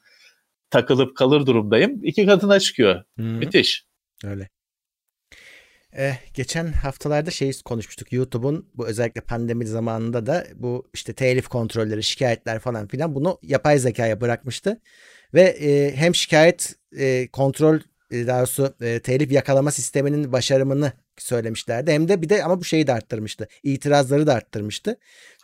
[0.70, 2.05] takılıp kalır durumdayım.
[2.05, 3.03] İki katına çıkıyor.
[3.18, 3.22] Hı.
[3.22, 3.87] Müthiş.
[4.25, 4.48] Öyle.
[5.96, 8.12] Eh, geçen haftalarda şey konuşmuştuk.
[8.12, 13.78] YouTube'un bu özellikle pandemi zamanında da bu işte telif kontrolleri, şikayetler falan filan bunu yapay
[13.78, 14.81] zekaya bırakmıştı.
[15.35, 17.78] Ve e, hem şikayet e, kontrol
[18.11, 21.92] e, daha doğrusu e, telif yakalama sisteminin başarımını söylemişlerdi.
[21.92, 23.48] Hem de bir de ama bu şeyi de arttırmıştı.
[23.62, 24.96] İtirazları da arttırmıştı.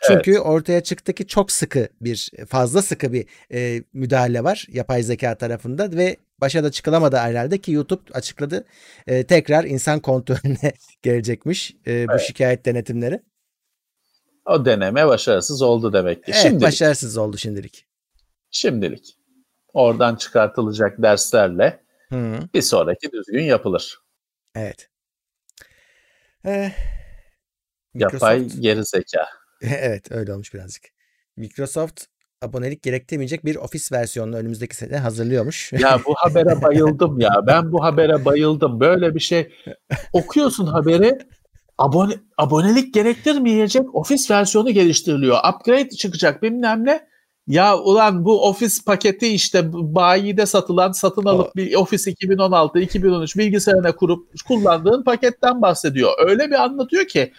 [0.07, 5.35] Çünkü ortaya çıktı ki çok sıkı bir fazla sıkı bir e, müdahale var yapay zeka
[5.35, 8.65] tarafında ve başa da çıkılamadı herhalde ki YouTube açıkladı.
[9.07, 13.21] E, tekrar insan kontrolüne gelecekmiş e, bu şikayet denetimleri.
[14.45, 16.31] O deneme başarısız oldu demek ki.
[16.31, 16.61] Evet, Şimdilik.
[16.61, 17.85] başarısız oldu şimdilik.
[18.51, 19.15] Şimdilik.
[19.73, 23.97] Oradan çıkartılacak derslerle Hı, bir sonraki düzgün yapılır.
[24.55, 24.89] evet.
[26.45, 26.71] Eh,
[27.93, 29.27] Yapay geri zeka.
[29.61, 30.83] evet öyle olmuş birazcık.
[31.37, 32.05] Microsoft
[32.41, 35.73] abonelik gerektirmeyecek bir ofis versiyonunu önümüzdeki sene hazırlıyormuş.
[35.73, 37.43] Ya bu habere bayıldım ya.
[37.47, 38.79] Ben bu habere bayıldım.
[38.79, 39.51] Böyle bir şey
[40.13, 41.17] okuyorsun haberi.
[41.77, 45.37] Abone, abonelik gerektirmeyecek ofis versiyonu geliştiriliyor.
[45.53, 47.09] Upgrade çıkacak bilmem ne.
[47.47, 53.95] Ya ulan bu ofis paketi işte bayide satılan satın alıp bir Office 2016, 2013 bilgisayarına
[53.95, 56.11] kurup kullandığın paketten bahsediyor.
[56.27, 57.33] Öyle bir anlatıyor ki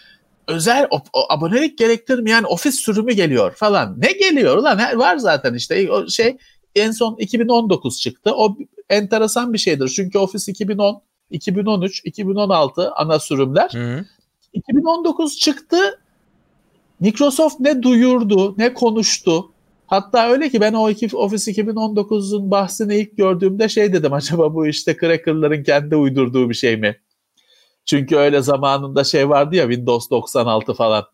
[0.51, 0.89] özel
[1.29, 4.01] abonelik gerektirmeyen ofis sürümü geliyor falan.
[4.01, 4.79] Ne geliyor ulan?
[4.79, 6.37] Her, var zaten işte o şey
[6.75, 8.33] en son 2019 çıktı.
[8.35, 8.57] O
[8.91, 9.89] enteresan bir şeydir.
[9.89, 13.71] Çünkü Office 2010, 2013, 2016 ana sürümler.
[13.73, 14.05] Hı.
[14.53, 16.01] 2019 çıktı.
[17.01, 19.53] Microsoft ne duyurdu, ne konuştu.
[19.87, 20.83] Hatta öyle ki ben o
[21.13, 26.77] Office 2019'un bahsini ilk gördüğümde şey dedim acaba bu işte crackerların kendi uydurduğu bir şey
[26.77, 26.97] mi?
[27.87, 31.05] Çünkü öyle zamanında şey vardı ya Windows 96 falan.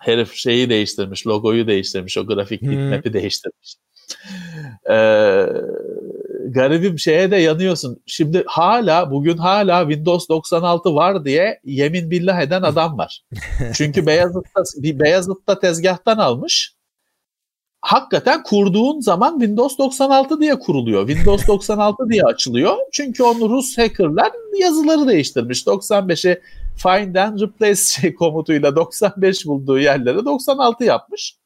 [0.00, 2.90] Herif şeyi değiştirmiş, logoyu değiştirmiş, o grafik hmm.
[2.90, 3.76] map'i değiştirmiş.
[4.90, 5.46] Ee,
[6.48, 8.02] garibim şeye de yanıyorsun.
[8.06, 13.24] Şimdi hala bugün hala Windows 96 var diye yemin billah eden adam var.
[13.74, 16.73] Çünkü Beyazıt'ta bir Beyazıt'ta tezgahtan almış
[17.84, 21.08] hakikaten kurduğun zaman Windows 96 diye kuruluyor.
[21.08, 22.76] Windows 96 diye açılıyor.
[22.92, 25.62] Çünkü onu Rus hackerlar yazıları değiştirmiş.
[25.62, 26.40] 95'i
[26.76, 31.36] find and replace şey komutuyla 95 bulduğu yerlere 96 yapmış.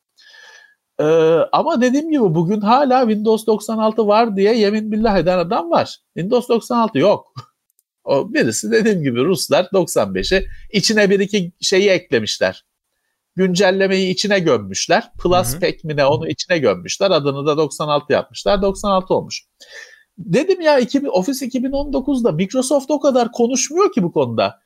[1.00, 1.04] Ee,
[1.52, 5.98] ama dediğim gibi bugün hala Windows 96 var diye yemin billah eden adam var.
[6.14, 7.32] Windows 96 yok.
[8.04, 12.64] O birisi dediğim gibi Ruslar 95'i içine bir iki şeyi eklemişler
[13.38, 15.12] güncellemeyi içine gömmüşler.
[15.22, 17.10] Plus hı Pack mi ne onu içine gömmüşler.
[17.10, 18.62] Adını da 96 yapmışlar.
[18.62, 19.44] 96 olmuş.
[20.18, 24.60] Dedim ya 2000, Office 2019'da Microsoft o kadar konuşmuyor ki bu konuda.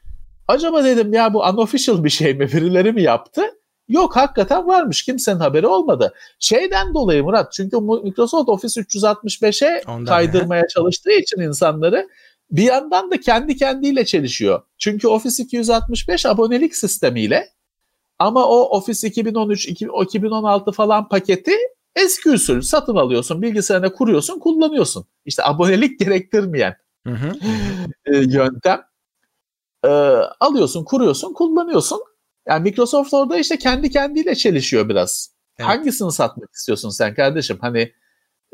[0.48, 2.52] Acaba dedim ya bu unofficial bir şey mi?
[2.52, 3.42] Birileri mi yaptı?
[3.88, 5.02] Yok hakikaten varmış.
[5.02, 6.14] Kimsenin haberi olmadı.
[6.38, 10.68] Şeyden dolayı Murat çünkü Microsoft Office 365'e Ondan kaydırmaya he.
[10.68, 12.08] çalıştığı için insanları
[12.50, 14.62] bir yandan da kendi kendiyle çelişiyor.
[14.78, 17.48] Çünkü Office 265 abonelik sistemiyle
[18.18, 21.52] ama o Office 2013, 2016 falan paketi
[21.96, 25.06] eski usul satın alıyorsun, bilgisayarına kuruyorsun, kullanıyorsun.
[25.24, 26.76] İşte abonelik gerektirmeyen
[28.04, 28.80] e, yöntem.
[29.84, 29.88] Ee,
[30.40, 32.00] alıyorsun, kuruyorsun, kullanıyorsun.
[32.48, 35.32] Yani Microsoft orada işte kendi kendiyle çelişiyor biraz.
[35.58, 35.68] Evet.
[35.70, 37.58] Hangisini satmak istiyorsun sen kardeşim?
[37.60, 37.92] Hani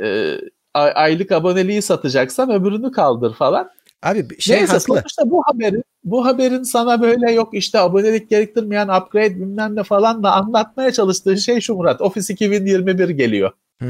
[0.03, 0.37] e,
[0.75, 3.71] aylık aboneliği satacaksan öbürünü kaldır falan.
[4.03, 4.95] Abi şey Neyse, haklı.
[4.95, 10.23] Sonuçta bu haberin, bu haberin sana böyle yok işte abonelik gerektirmeyen upgrade bilmem ne falan
[10.23, 12.01] da anlatmaya çalıştığı şey şu Murat.
[12.01, 13.53] Office 2021 geliyor.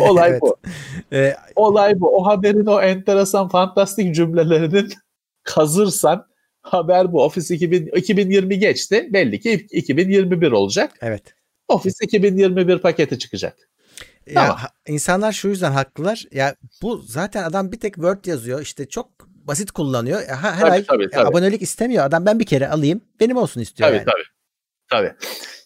[0.00, 0.42] Olay evet.
[0.42, 0.56] bu.
[1.12, 2.16] Ee, Olay bu.
[2.16, 4.92] O haberin o enteresan fantastik cümlelerinin
[5.42, 6.26] kazırsan
[6.62, 7.24] haber bu.
[7.24, 9.08] Office 2000, 2020 geçti.
[9.12, 10.92] Belli ki 2021 olacak.
[11.02, 11.22] Evet.
[11.68, 13.56] Office 2021 paketi çıkacak.
[14.26, 14.58] Ya, tamam.
[14.88, 16.24] insanlar şu yüzden haklılar.
[16.32, 18.60] Ya bu zaten adam bir tek Word yazıyor.
[18.60, 20.22] İşte çok basit kullanıyor.
[20.28, 21.28] Her, her tabii, ay tabii, tabii.
[21.28, 22.26] abonelik istemiyor adam.
[22.26, 24.04] Ben bir kere alayım benim olsun istiyor tabii, yani.
[24.04, 24.24] Tabii
[24.90, 25.12] tabii.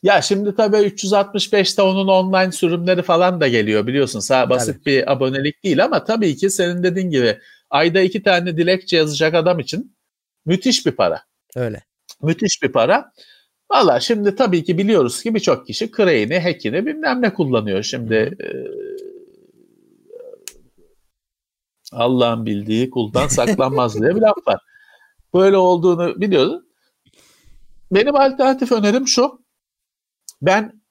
[0.03, 4.21] Ya şimdi tabii 365'te onun online sürümleri falan da geliyor biliyorsun.
[4.21, 4.85] Sağ basit tabii.
[4.85, 7.39] bir abonelik değil ama tabii ki senin dediğin gibi
[7.71, 9.97] ayda iki tane dilekçe yazacak adam için
[10.45, 11.23] müthiş bir para.
[11.57, 11.83] Öyle.
[12.23, 13.13] Müthiş bir para.
[13.71, 17.83] Valla şimdi tabii ki biliyoruz ki birçok kişi Crane'i, Hack'ini bilmem ne kullanıyor.
[17.83, 18.47] Şimdi e,
[21.93, 24.61] Allah'ın bildiği kuldan saklanmaz diye bir laf var.
[25.35, 26.63] Böyle olduğunu biliyoruz.
[27.93, 29.41] Benim alternatif önerim şu.
[30.43, 30.83] Ben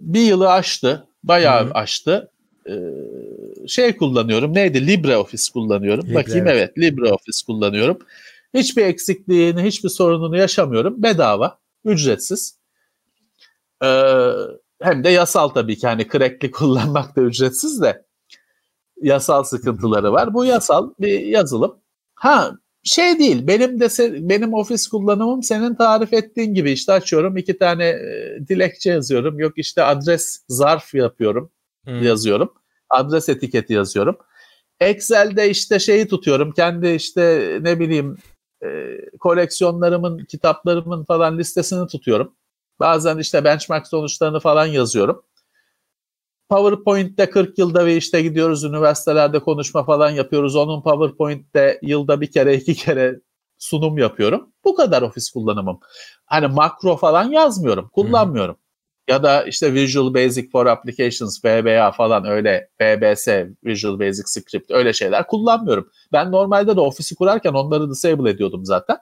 [0.00, 1.06] bir yılı aştı.
[1.22, 1.72] Bayağı Hı-hı.
[1.74, 2.30] aştı.
[2.68, 2.72] Ee,
[3.68, 4.54] şey kullanıyorum.
[4.54, 4.86] Neydi?
[4.86, 6.06] LibreOffice kullanıyorum.
[6.06, 6.72] Libre, Bakayım evet.
[6.76, 7.98] evet LibreOffice kullanıyorum.
[8.54, 11.02] Hiçbir eksikliğini, hiçbir sorununu yaşamıyorum.
[11.02, 12.58] Bedava, ücretsiz.
[13.84, 14.30] Ee,
[14.82, 15.86] hem de yasal tabii ki.
[15.86, 18.03] Hani crackli kullanmak da ücretsiz de
[19.02, 20.34] yasal sıkıntıları var.
[20.34, 21.76] Bu yasal bir yazılım.
[22.14, 22.52] Ha
[22.84, 23.88] şey değil benim de
[24.28, 29.38] benim ofis kullanımım senin tarif ettiğin gibi işte açıyorum iki tane e, dilekçe yazıyorum.
[29.38, 31.50] Yok işte adres zarf yapıyorum
[31.84, 32.02] hmm.
[32.02, 32.52] yazıyorum.
[32.90, 34.16] Adres etiketi yazıyorum.
[34.80, 36.52] Excel'de işte şeyi tutuyorum.
[36.52, 38.16] Kendi işte ne bileyim
[38.64, 38.68] e,
[39.20, 42.34] koleksiyonlarımın, kitaplarımın falan listesini tutuyorum.
[42.80, 45.22] Bazen işte benchmark sonuçlarını falan yazıyorum.
[46.48, 50.56] PowerPoint'te 40 yılda ve işte gidiyoruz üniversitelerde konuşma falan yapıyoruz.
[50.56, 53.20] Onun PowerPoint'te yılda bir kere iki kere
[53.58, 54.52] sunum yapıyorum.
[54.64, 55.80] Bu kadar ofis kullanımım.
[56.26, 58.54] Hani makro falan yazmıyorum, kullanmıyorum.
[58.54, 58.64] Hmm.
[59.08, 63.28] Ya da işte Visual Basic for Applications, VBA falan öyle VBS,
[63.64, 65.90] Visual Basic Script öyle şeyler kullanmıyorum.
[66.12, 68.96] Ben normalde de ofisi kurarken onları disable ediyordum zaten.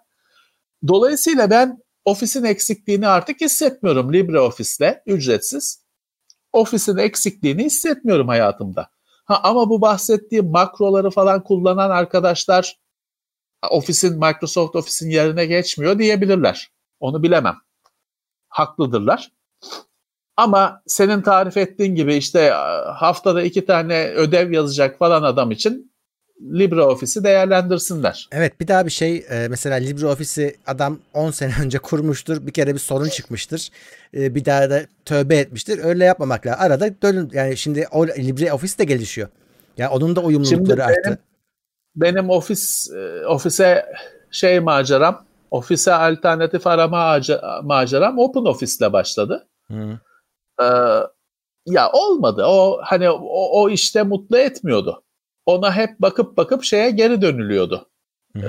[0.88, 5.81] Dolayısıyla ben ofisin eksikliğini artık hissetmiyorum LibreOffice'le ücretsiz
[6.52, 8.88] Office'in eksikliğini hissetmiyorum hayatımda.
[9.24, 12.78] Ha, ama bu bahsettiğim makroları falan kullanan arkadaşlar
[13.70, 16.70] Office'in Microsoft Office'in yerine geçmiyor diyebilirler.
[17.00, 17.56] Onu bilemem.
[18.48, 19.32] Haklıdırlar.
[20.36, 22.48] Ama senin tarif ettiğin gibi işte
[22.94, 25.91] haftada iki tane ödev yazacak falan adam için
[26.42, 28.28] LibreOffice'i değerlendirsinler.
[28.32, 32.46] Evet bir daha bir şey e, mesela LibreOffice'i adam 10 sene önce kurmuştur.
[32.46, 33.68] Bir kere bir sorun çıkmıştır.
[34.14, 35.84] E, bir daha da tövbe etmiştir.
[35.84, 36.60] Öyle yapmamak lazım.
[36.62, 39.28] Arada dönün yani şimdi o LibreOffice de gelişiyor.
[39.78, 41.18] Yani onun da uyumlulukları şimdi benim, arttı.
[41.96, 43.86] Benim ofis e, ofise
[44.30, 47.20] şey maceram, ofise alternatif arama
[47.62, 49.48] maceram Open Office ile başladı.
[49.68, 49.98] Hı.
[50.60, 50.64] Ee,
[51.66, 52.44] ya olmadı.
[52.46, 55.02] O hani o, o işte mutlu etmiyordu
[55.46, 57.88] ona hep bakıp bakıp şeye geri dönülüyordu.
[58.36, 58.40] Ee,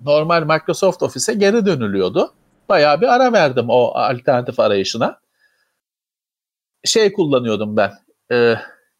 [0.00, 2.34] normal Microsoft Office'e geri dönülüyordu.
[2.68, 5.20] Bayağı bir ara verdim o alternatif arayışına.
[6.84, 7.92] Şey kullanıyordum ben.
[8.32, 8.54] E,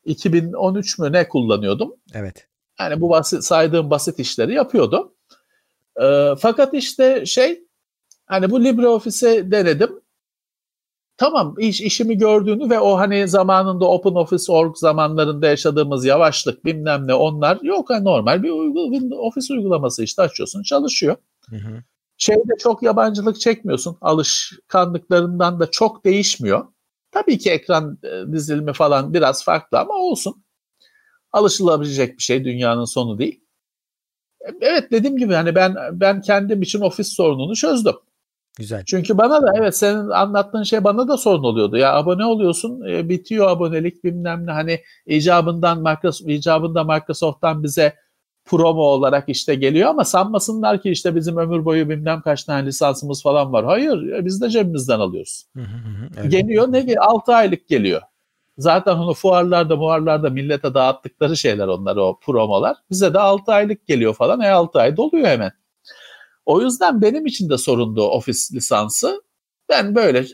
[0.05, 1.95] 2013 mü ne kullanıyordum?
[2.15, 2.49] Evet.
[2.81, 5.13] Yani bu basit saydığım basit işleri yapıyordum.
[6.03, 7.65] E, fakat işte şey
[8.27, 10.01] hani bu LibreOffice'e denedim
[11.17, 17.07] tamam iş işimi gördüğünü ve o hani zamanında Open Office Org zamanlarında yaşadığımız yavaşlık bilmem
[17.07, 21.17] ne onlar yok hani normal bir uygul ofis uygulaması işte açıyorsun çalışıyor.
[21.51, 21.83] Hı hı.
[22.17, 23.97] Şeyde çok yabancılık çekmiyorsun.
[24.01, 26.67] Alışkanlıklarından da çok değişmiyor.
[27.11, 30.45] Tabii ki ekran e, dizilimi falan biraz farklı ama olsun.
[31.33, 33.41] Alışılabilecek bir şey dünyanın sonu değil.
[34.41, 37.95] E, evet dediğim gibi hani ben ben kendim için ofis sorununu çözdüm.
[38.59, 38.85] Güzel.
[38.87, 41.77] Çünkü bana da evet senin anlattığın şey bana da sorun oluyordu.
[41.77, 47.95] Ya abone oluyorsun e, bitiyor abonelik bilmem ne hani icabından Microsoft icabında Microsoft'tan bize
[48.45, 53.23] promo olarak işte geliyor ama sanmasınlar ki işte bizim ömür boyu bilmem kaç tane lisansımız
[53.23, 53.65] falan var.
[53.65, 55.47] Hayır e, biz de cebimizden alıyoruz.
[55.57, 56.31] Hı hı evet.
[56.31, 58.03] Geliyor ne 6 aylık geliyor.
[58.59, 62.77] Zaten onu fuarlarda muarlarda millete dağıttıkları şeyler onlar o promolar.
[62.91, 64.41] Bize de 6 aylık geliyor falan.
[64.41, 65.53] E 6 ay doluyor hemen.
[66.47, 69.23] O yüzden benim için de sorundu ofis lisansı.
[69.69, 70.25] Ben böyle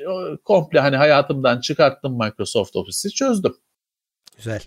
[0.44, 3.56] komple hani hayatımdan çıkarttım Microsoft Office'i çözdüm.
[4.36, 4.62] Güzel.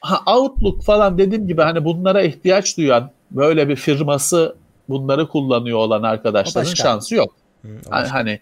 [0.00, 4.56] Ha, Outlook falan dediğim gibi hani bunlara ihtiyaç duyan böyle bir firması
[4.88, 7.34] bunları kullanıyor olan arkadaşların şansı yok.
[7.62, 8.40] Hı, hani, hani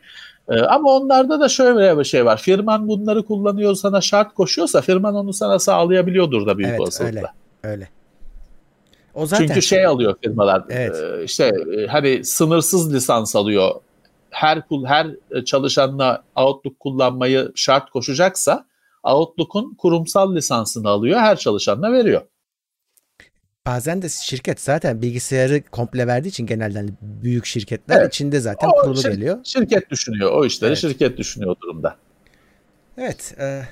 [0.48, 2.36] e, ama onlarda da şöyle bir şey var.
[2.36, 7.32] Firman bunları kullanıyor sana şart koşuyorsa firman onu sana sağlayabiliyordur da büyük evet, olasılıkla.
[7.62, 7.88] Öyle, öyle.
[9.14, 10.64] O zaten Çünkü şey alıyor firmalar.
[10.68, 10.96] Evet.
[10.96, 13.74] E, işte e, hani sınırsız lisans alıyor.
[14.30, 15.06] Her her
[15.44, 18.66] çalışanla Outlook kullanmayı şart koşacaksa
[19.02, 21.20] Outlook'un kurumsal lisansını alıyor.
[21.20, 22.22] Her çalışanına veriyor.
[23.66, 28.14] Bazen de şirket zaten bilgisayarı komple verdiği için genelden büyük şirketler evet.
[28.14, 29.38] içinde zaten o kurulu şir- geliyor.
[29.44, 30.32] Şirket düşünüyor.
[30.32, 30.78] O işleri evet.
[30.78, 31.96] şirket düşünüyor durumda.
[32.98, 33.34] Evet.
[33.40, 33.62] E,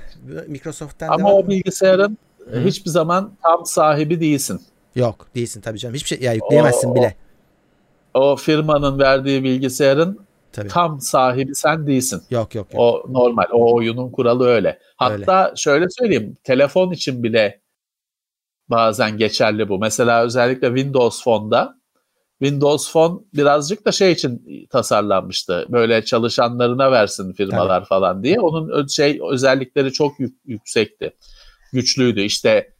[0.46, 2.18] Microsoft'tan Ama o bilgisayarın
[2.50, 2.60] Hı.
[2.60, 4.60] hiçbir zaman tam sahibi değilsin.
[4.96, 5.94] Yok değilsin tabii canım.
[5.94, 7.16] Hiçbir şey ya yükleyemezsin o, bile.
[8.14, 10.68] O firmanın verdiği bilgisayarın tabii.
[10.68, 12.22] tam sahibi sen değilsin.
[12.30, 12.82] Yok yok yok.
[12.82, 13.46] O normal.
[13.52, 14.78] O oyunun kuralı öyle.
[14.96, 15.56] Hatta öyle.
[15.56, 16.36] şöyle söyleyeyim.
[16.44, 17.60] Telefon için bile
[18.68, 19.78] bazen geçerli bu.
[19.78, 21.76] Mesela özellikle Windows Phone'da
[22.38, 25.66] Windows Phone birazcık da şey için tasarlanmıştı.
[25.68, 27.88] Böyle çalışanlarına versin firmalar Tabii.
[27.88, 28.40] falan diye.
[28.40, 31.16] Onun şey özellikleri çok yük, yüksekti.
[31.72, 32.20] Güçlüydü.
[32.20, 32.74] İşte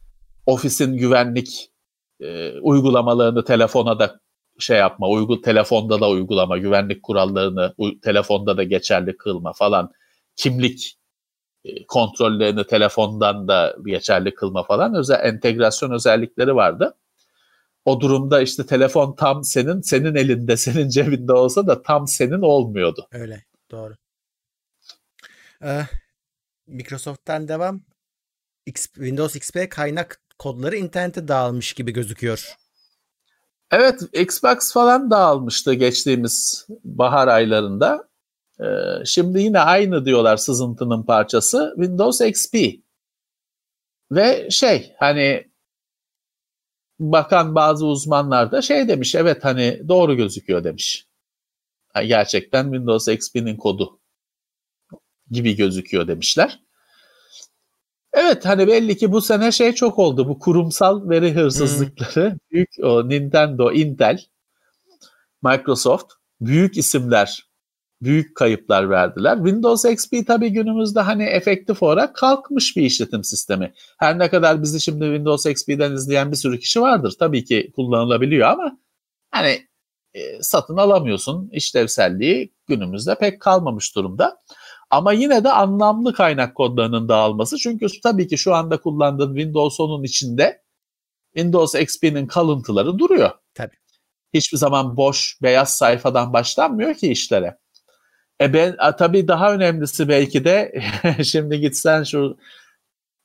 [0.45, 1.71] ofisin güvenlik
[2.19, 4.19] e, uygulamalarını telefona da
[4.59, 9.91] şey yapma, uygu telefonda da uygulama, güvenlik kurallarını telefonda da geçerli kılma falan,
[10.35, 10.97] kimlik
[11.65, 16.97] e, kontrollerini telefondan da geçerli kılma falan özel entegrasyon özellikleri vardı.
[17.85, 23.07] O durumda işte telefon tam senin, senin elinde, senin cebinde olsa da tam senin olmuyordu.
[23.11, 23.95] Öyle, doğru.
[25.63, 25.81] Ee,
[26.67, 27.81] Microsoft'tan devam.
[28.65, 32.57] X, Windows XP kaynak kodları internete dağılmış gibi gözüküyor.
[33.71, 38.09] Evet Xbox falan dağılmıştı geçtiğimiz bahar aylarında.
[38.61, 38.65] Ee,
[39.05, 42.55] şimdi yine aynı diyorlar sızıntının parçası Windows XP.
[44.11, 45.51] Ve şey hani
[46.99, 51.07] bakan bazı uzmanlar da şey demiş evet hani doğru gözüküyor demiş.
[52.05, 53.99] Gerçekten Windows XP'nin kodu
[55.31, 56.66] gibi gözüküyor demişler.
[58.19, 60.27] Evet hani belli ki bu sene şey çok oldu.
[60.27, 62.31] Bu kurumsal veri hırsızlıkları.
[62.31, 62.37] Hmm.
[62.51, 64.19] Büyük o Nintendo, Intel,
[65.43, 67.47] Microsoft büyük isimler
[68.01, 69.35] büyük kayıplar verdiler.
[69.37, 73.73] Windows XP tabii günümüzde hani efektif olarak kalkmış bir işletim sistemi.
[73.97, 77.15] Her ne kadar bizi şimdi Windows XP'den izleyen bir sürü kişi vardır.
[77.19, 78.77] Tabii ki kullanılabiliyor ama
[79.31, 79.67] hani
[80.13, 81.49] e, satın alamıyorsun.
[81.51, 84.37] İşlevselliği günümüzde pek kalmamış durumda.
[84.89, 87.57] Ama yine de anlamlı kaynak kodlarının dağılması.
[87.57, 90.61] Çünkü tabii ki şu anda kullandığın Windows 10'un içinde
[91.35, 93.31] Windows XP'nin kalıntıları duruyor.
[93.53, 93.75] Tabii.
[94.33, 97.57] Hiçbir zaman boş beyaz sayfadan başlanmıyor ki işlere.
[98.41, 100.81] E ben a, tabii daha önemlisi belki de
[101.23, 102.37] şimdi gitsen şu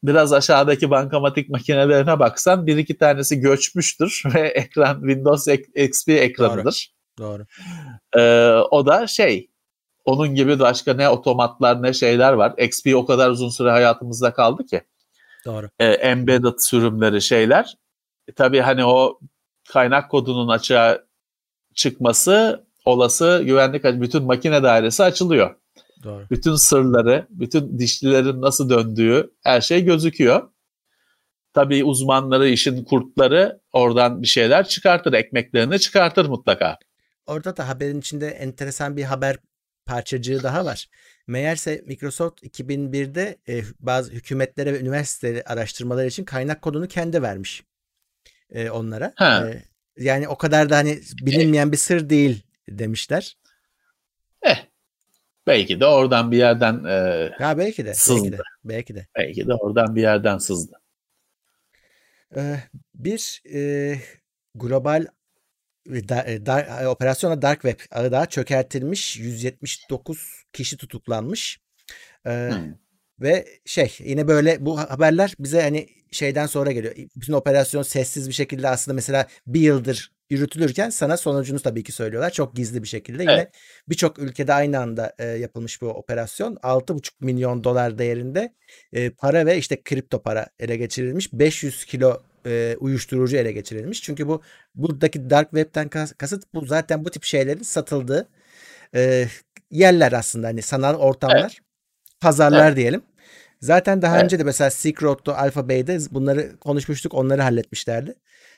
[0.03, 6.93] biraz aşağıdaki bankamatik makinelerine baksan bir iki tanesi göçmüştür ve ekran Windows XP ekranıdır.
[7.19, 7.47] Doğru.
[8.17, 9.52] Ee, o da şey
[10.05, 12.55] onun gibi başka ne otomatlar ne şeyler var.
[12.59, 14.83] XP o kadar uzun süre hayatımızda kaldı ki.
[15.45, 15.71] Doğru.
[15.79, 17.77] Ee, embedded sürümleri şeyler.
[18.29, 19.19] E, tabii hani o
[19.73, 20.99] kaynak kodunun açığa
[21.75, 25.57] çıkması olası güvenlik bütün makine dairesi açılıyor.
[26.03, 26.27] Doğru.
[26.31, 30.49] Bütün sırları, bütün dişlilerin nasıl döndüğü her şey gözüküyor.
[31.55, 36.79] Tabii uzmanları, işin kurtları oradan bir şeyler çıkartır, ekmeklerini çıkartır mutlaka.
[37.27, 39.37] Orada da haberin içinde enteresan bir haber
[39.87, 40.89] parçacığı daha var.
[41.27, 47.63] Meğerse Microsoft 2001'de e, bazı hükümetlere ve üniversiteleri araştırmalar için kaynak kodunu kendi vermiş
[48.51, 49.15] e, onlara.
[49.21, 49.63] E,
[49.97, 53.37] yani o kadar da hani bilinmeyen bir sır değil demişler.
[54.43, 54.67] Eh,
[55.47, 58.23] belki de oradan bir yerden e, ya belki de, sızdı.
[58.25, 59.07] Belki de, belki de.
[59.17, 60.83] Belki de oradan bir yerden sızdı.
[62.37, 62.57] Ee,
[62.95, 63.97] bir e,
[64.55, 65.07] global
[65.91, 69.19] e, dar, operasyona Dark Web ağı daha çökertilmiş.
[69.19, 71.61] 179 kişi tutuklanmış.
[72.27, 72.75] Ee, hmm.
[73.21, 76.95] Ve şey yine böyle bu haberler bize hani şeyden sonra geliyor.
[77.17, 82.31] Bütün operasyon sessiz bir şekilde aslında mesela bir yıldır yürütülürken sana sonucunu tabii ki söylüyorlar.
[82.31, 83.23] Çok gizli bir şekilde.
[83.23, 83.55] Yine evet.
[83.89, 86.55] birçok ülkede aynı anda e, yapılmış bu operasyon.
[86.57, 88.55] 6,5 milyon dolar değerinde
[88.93, 91.33] e, para ve işte kripto para ele geçirilmiş.
[91.33, 94.03] 500 kilo e, uyuşturucu ele geçirilmiş.
[94.03, 94.43] Çünkü bu
[94.75, 98.29] buradaki dark web'ten kas, kasıt bu zaten bu tip şeylerin satıldığı
[98.95, 99.29] e,
[99.71, 100.47] yerler aslında.
[100.47, 101.41] Hani sanal ortamlar.
[101.41, 101.59] Evet.
[102.21, 102.77] Pazarlar evet.
[102.77, 103.03] diyelim.
[103.61, 104.25] Zaten daha evet.
[104.25, 107.15] önce de mesela Silk Road'da Alpha Bay'de bunları konuşmuştuk.
[107.15, 108.15] Onları halletmişlerdi.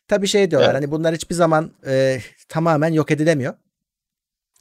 [0.09, 0.82] Tabii şey diyorlar evet.
[0.82, 2.18] hani bunlar hiçbir zaman e,
[2.49, 3.55] tamamen yok edilemiyor.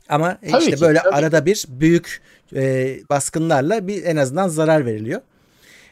[0.09, 1.15] Ama tabii işte ki, böyle tabii.
[1.15, 2.21] arada bir büyük
[2.55, 5.21] e, baskınlarla bir en azından zarar veriliyor.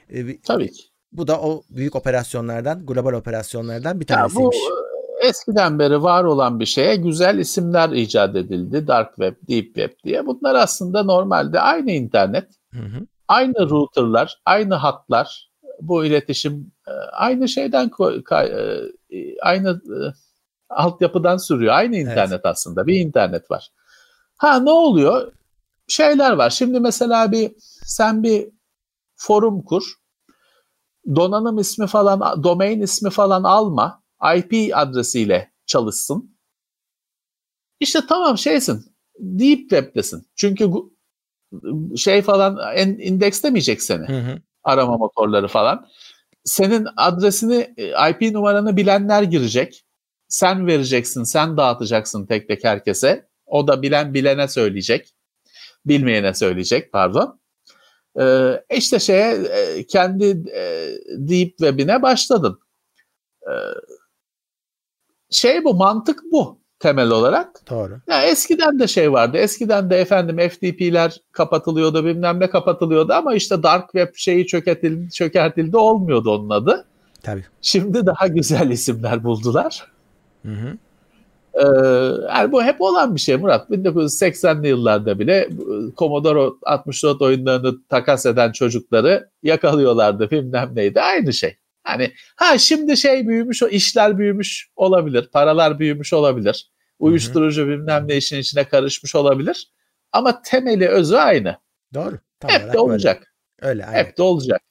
[0.10, 0.84] E, tabii ki.
[1.12, 4.58] Bu da o büyük operasyonlardan, global operasyonlardan bir tanesiymiş.
[4.58, 8.88] Ya bu eskiden beri var olan bir şeye güzel isimler icat edildi.
[8.88, 10.26] Dark Web, Deep Web diye.
[10.26, 12.48] Bunlar aslında normalde aynı internet.
[12.74, 13.08] Hı hı.
[13.28, 15.52] Aynı routerlar, aynı hatlar,
[15.82, 17.92] bu iletişim e, aynı şeyden
[19.10, 19.98] e, aynı e,
[20.70, 21.74] altyapıdan sürüyor.
[21.74, 22.46] Aynı internet evet.
[22.46, 22.88] aslında.
[22.88, 23.70] Bir internet var.
[24.38, 25.32] Ha ne oluyor?
[25.88, 26.50] Şeyler var.
[26.50, 27.52] Şimdi mesela bir
[27.84, 28.50] sen bir
[29.16, 29.84] forum kur.
[31.16, 34.04] Donanım ismi falan, domain ismi falan alma.
[34.36, 36.38] IP adresiyle çalışsın.
[37.80, 38.86] İşte tamam şeysin.
[39.20, 40.28] Deep web'desin.
[40.36, 40.72] Çünkü
[41.98, 44.08] şey falan indekslemeyecek seni.
[44.08, 44.42] Hı hı.
[44.64, 45.88] Arama motorları falan.
[46.44, 47.76] Senin adresini,
[48.10, 49.86] IP numaranı bilenler girecek.
[50.28, 53.30] Sen vereceksin, sen dağıtacaksın tek tek herkese.
[53.46, 55.14] O da bilen bilene söyleyecek.
[55.86, 57.41] Bilmeyene söyleyecek, pardon.
[58.20, 62.60] Ee, işte şeye e, kendi e, deep web'ine başladın.
[63.48, 63.54] Ee,
[65.30, 67.70] şey bu, mantık bu temel olarak.
[67.70, 68.00] Doğru.
[68.08, 69.38] Ya eskiden de şey vardı.
[69.38, 75.78] Eskiden de efendim FTP'ler kapatılıyordu, bilmem ne kapatılıyordu ama işte dark web şeyi çökertildi, çökertildi
[75.78, 76.86] olmuyordu onun adı.
[77.24, 77.46] Tabii.
[77.62, 79.88] Şimdi daha güzel isimler buldular.
[80.46, 80.78] Hı hı.
[81.54, 81.64] Ee,
[82.28, 83.70] yani bu hep olan bir şey Murat.
[83.70, 85.50] 1980'li yıllarda bile
[85.98, 91.02] Commodore 64 oyunlarını takas eden çocukları yakalıyorlardı bilmem neydi.
[91.02, 91.58] Aynı şey.
[91.84, 96.72] Hani ha şimdi şey büyümüş, o işler büyümüş olabilir, paralar büyümüş olabilir.
[97.00, 97.70] Uyuşturucu Hı-hı.
[97.70, 99.72] bilmem ne işin içine karışmış olabilir.
[100.12, 101.58] Ama temeli özü aynı.
[101.94, 102.20] Doğru.
[102.40, 103.34] Tam Hep de olacak.
[103.62, 103.86] Öyle.
[103.86, 104.62] öyle Hep de olacak.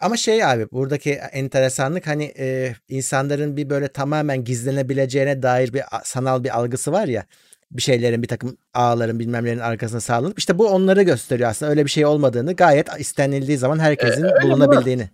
[0.00, 6.44] Ama şey abi buradaki enteresanlık hani e, insanların bir böyle tamamen gizlenebileceğine dair bir sanal
[6.44, 7.24] bir algısı var ya
[7.70, 11.90] bir şeylerin bir takım ağların bilmemlerin arkasına sağlanıp işte bu onları gösteriyor aslında öyle bir
[11.90, 15.02] şey olmadığını gayet istenildiği zaman herkesin ee, bulunabildiğini.
[15.02, 15.10] Ama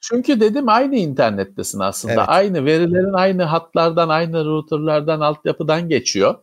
[0.00, 2.14] çünkü dedim aynı internettesin aslında.
[2.14, 2.24] Evet.
[2.26, 6.34] Aynı verilerin aynı hatlardan, aynı routerlardan, altyapıdan geçiyor.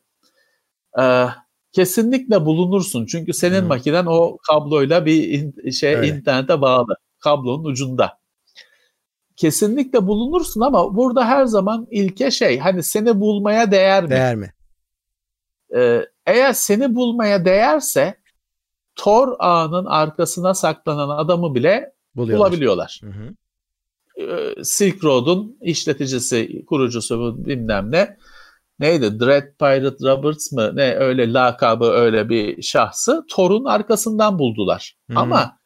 [0.99, 1.25] Ee,
[1.71, 3.05] kesinlikle bulunursun.
[3.05, 3.67] Çünkü senin hmm.
[3.67, 6.07] makinen o kabloyla bir in, şey Öyle.
[6.07, 6.95] internete bağlı.
[7.19, 8.19] Kablonun ucunda.
[9.35, 14.09] Kesinlikle bulunursun ama burada her zaman ilke şey hani seni bulmaya değer mi?
[14.09, 14.53] Değer mi?
[15.75, 18.19] Ee, eğer seni bulmaya değerse
[18.95, 22.47] Tor ağının arkasına saklanan adamı bile Buluyorlar.
[22.47, 23.01] bulabiliyorlar.
[23.03, 23.35] Hı hı.
[24.21, 28.17] Ee, Silk Road'un işleticisi, kurucusu bilmem ne.
[28.79, 29.19] Neydi?
[29.19, 30.71] Dread Pirate Roberts mı?
[30.75, 34.95] Ne öyle lakabı öyle bir şahsı Thor'un arkasından buldular.
[35.07, 35.17] Hmm.
[35.17, 35.58] Ama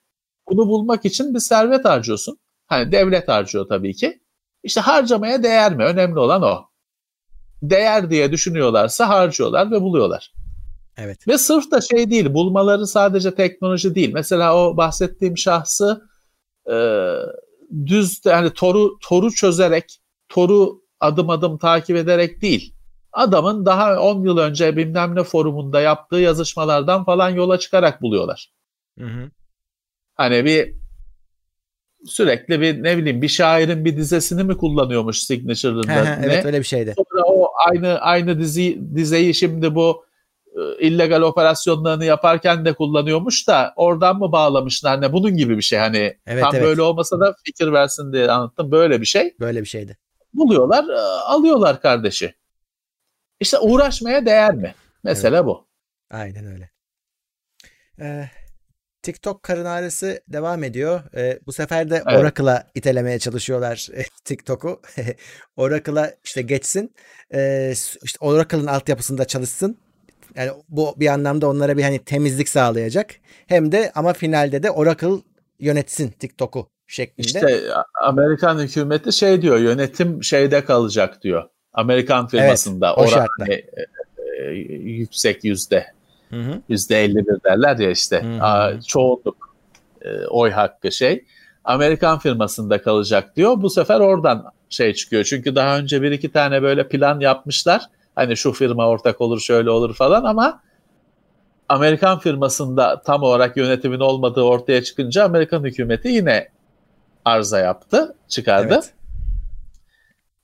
[0.50, 2.40] bunu bulmak için bir servet harcıyorsun.
[2.68, 4.20] Hani devlet harcıyor tabii ki.
[4.64, 5.84] İşte harcamaya değer mi?
[5.84, 6.66] Önemli olan o.
[7.62, 10.34] Değer diye düşünüyorlarsa harcıyorlar ve buluyorlar.
[10.98, 11.28] Evet.
[11.28, 14.12] Ve sırf da şey değil, bulmaları sadece teknoloji değil.
[14.14, 16.10] Mesela o bahsettiğim şahsı
[16.72, 16.76] e,
[17.86, 22.76] düz yani toru toru çözerek, toru adım adım takip ederek değil.
[23.14, 28.52] Adamın daha 10 yıl önce bilmem ne forumunda yaptığı yazışmalardan falan yola çıkarak buluyorlar.
[29.00, 29.32] Hı hı.
[30.16, 30.74] Hani bir
[32.06, 36.94] sürekli bir ne bileyim bir şairin bir dizesini mi kullanıyormuş signature'ında evet öyle bir şeydi.
[36.98, 40.06] Sonra o aynı aynı dizi dizeyi şimdi bu
[40.56, 45.80] e, illegal operasyonlarını yaparken de kullanıyormuş da oradan mı bağlamışlar ne bunun gibi bir şey
[45.80, 46.64] hani Evet, tam evet.
[46.66, 49.98] böyle olmasa da fikir versin diye anlattım böyle bir şey Böyle bir şeydi.
[50.34, 52.34] buluyorlar e, alıyorlar kardeşi.
[53.40, 54.76] İşte uğraşmaya değer mi?
[55.04, 55.68] Mesele bu.
[56.12, 56.70] Aynen öyle.
[58.00, 58.30] Ee,
[59.04, 61.02] TikTok karın ağrısı devam ediyor.
[61.16, 62.20] Ee, bu sefer de Evet.
[62.20, 64.82] Oracle'a itelemeye çalışıyorlar e, TikTok'u.
[65.56, 66.96] Oracle'a işte geçsin.
[67.32, 69.78] S- işte Oracle'ın altyapısında çalışsın.
[70.36, 73.16] Yani bu bir anlamda onlara bir hani temizlik sağlayacak.
[73.48, 75.22] Hem de ama finalde de Oracle
[75.60, 77.28] yönetsin TikTok'u şeklinde.
[77.28, 77.62] İşte
[78.02, 81.50] Amerikan hükümeti şey diyor yönetim şeyde kalacak diyor.
[81.74, 83.28] Amerikan firmasında o oran şartla.
[83.40, 83.86] hani, e,
[84.44, 84.52] e,
[84.90, 85.86] yüksek yüzde.
[86.70, 88.82] Yüzde 51 derler ya işte Hı hı.
[88.82, 89.56] Çoğunluk
[90.02, 91.26] e, oy hakkı şey
[91.64, 93.62] Amerikan firmasında kalacak diyor.
[93.62, 95.24] Bu sefer oradan şey çıkıyor.
[95.24, 97.82] Çünkü daha önce bir iki tane böyle plan yapmışlar.
[98.16, 100.62] Hani şu firma ortak olur şöyle olur falan ama
[101.70, 106.50] Amerikan firmasında tam olarak yönetimin olmadığı ortaya çıkınca Amerikan hükümeti yine
[107.26, 108.74] arıza yaptı, çıkardı.
[108.74, 108.94] Evet.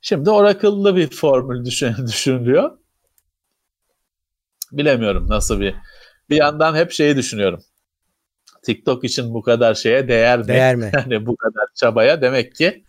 [0.02, 2.72] Şimdi Oracle'lı bir formül düşün, düşünülüyor.
[4.72, 5.76] Bilemiyorum nasıl bir.
[6.30, 7.64] Bir yandan hep şeyi düşünüyorum.
[8.64, 10.48] TikTok için bu kadar şeye değer mi?
[10.48, 10.92] Değer mi?
[11.10, 12.84] Yani bu kadar çabaya demek ki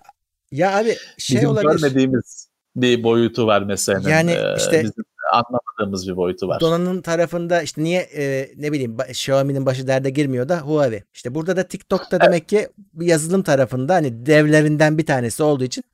[0.53, 1.71] Ya abi şey bizim olabilir.
[1.71, 4.11] görmediğimiz bir boyutu var mesela.
[4.11, 6.61] Yani işte- bizim anlamadığımız bir boyutu var.
[6.61, 11.03] Donan'ın tarafında işte niye e, ne bileyim Xiaomi'nin başı derde girmiyor da Huawei.
[11.15, 15.85] İşte burada da TikTok'ta demek ki bir yazılım tarafında hani devlerinden bir tanesi olduğu için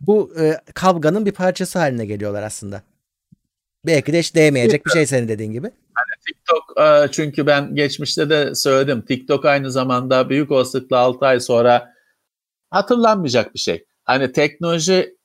[0.00, 2.82] bu e, kavganın bir parçası haline geliyorlar aslında.
[3.86, 5.70] Belki de hiç değmeyecek bir şey senin dediğin gibi.
[6.26, 9.02] TikTok e, çünkü ben geçmişte de söyledim.
[9.02, 11.94] TikTok aynı zamanda büyük olasılıkla 6 ay sonra
[12.70, 13.84] hatırlanmayacak bir şey.
[14.04, 15.16] Hani teknoloji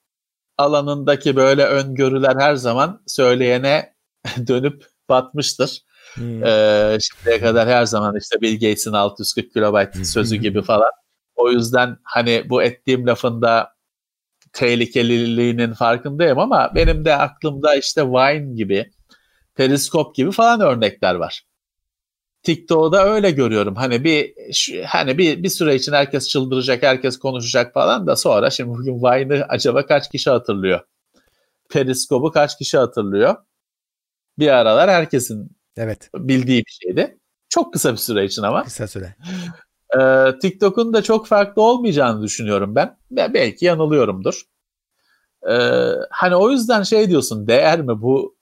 [0.57, 3.93] alanındaki böyle öngörüler her zaman söyleyene
[4.47, 5.83] dönüp batmıştır.
[6.13, 6.43] Hmm.
[6.43, 10.91] Ee, şimdiye kadar her zaman işte Bill Gates'in 640 kilobayt sözü gibi falan.
[11.35, 13.76] O yüzden hani bu ettiğim lafında
[14.57, 18.91] tehlikeliliğinin farkındayım ama benim de aklımda işte Vine gibi,
[19.55, 21.43] Periskop gibi falan örnekler var.
[22.43, 23.75] TikTok'u da öyle görüyorum.
[23.75, 24.33] Hani bir
[24.85, 29.45] hani bir bir süre için herkes çıldıracak, herkes konuşacak falan da sonra şimdi bugün Vine'ı
[29.49, 30.79] acaba kaç kişi hatırlıyor?
[31.69, 33.35] Periskop'u kaç kişi hatırlıyor?
[34.39, 36.09] Bir aralar herkesin Evet.
[36.15, 37.17] bildiği bir şeydi.
[37.49, 38.63] Çok kısa bir süre için ama.
[38.63, 39.15] Kısa süre.
[39.99, 42.97] Ee, TikTok'un da çok farklı olmayacağını düşünüyorum ben.
[43.11, 44.41] Ve belki yanılıyorumdur.
[45.49, 45.57] Ee,
[46.09, 48.37] hani o yüzden şey diyorsun değer mi bu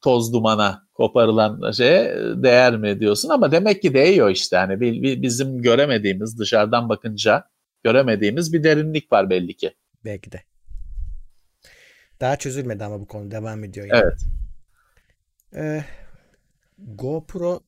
[0.00, 4.56] toz dumana koparılan şeye değer mi diyorsun ama demek ki değiyor işte.
[4.56, 4.80] Hani
[5.22, 7.48] bizim göremediğimiz dışarıdan bakınca
[7.84, 9.74] göremediğimiz bir derinlik var belli ki.
[10.04, 10.42] Belki de.
[12.20, 13.86] Daha çözülmedi ama bu konu devam ediyor.
[13.86, 13.98] yine.
[13.98, 14.20] Evet.
[15.56, 15.84] Ee,
[16.78, 17.60] GoPro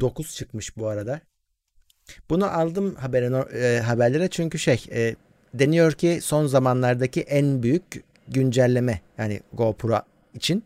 [0.00, 1.20] 9 çıkmış bu arada.
[2.30, 5.14] Bunu aldım haberin, e, haberlere çünkü şey e,
[5.54, 7.84] deniyor ki son zamanlardaki en büyük
[8.28, 9.98] güncelleme yani GoPro
[10.34, 10.64] için.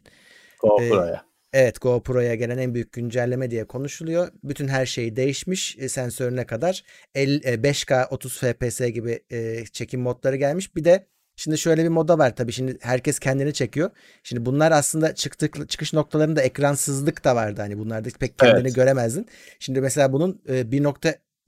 [0.60, 1.24] GoPro'ya.
[1.52, 4.28] Evet GoPro'ya gelen en büyük güncelleme diye konuşuluyor.
[4.44, 5.76] Bütün her şey değişmiş.
[5.78, 6.84] E, sensörüne kadar
[7.14, 10.76] El- e, 5K 30 FPS gibi e, çekim modları gelmiş.
[10.76, 12.52] Bir de şimdi şöyle bir moda var tabii.
[12.52, 13.90] Şimdi herkes kendini çekiyor.
[14.22, 17.60] Şimdi bunlar aslında çıktık çıkış noktalarında ekransızlık da vardı.
[17.60, 18.74] Hani bunlarda pek kendini Evet.
[18.74, 19.26] göremezdin.
[19.58, 20.72] Şimdi mesela bunun e,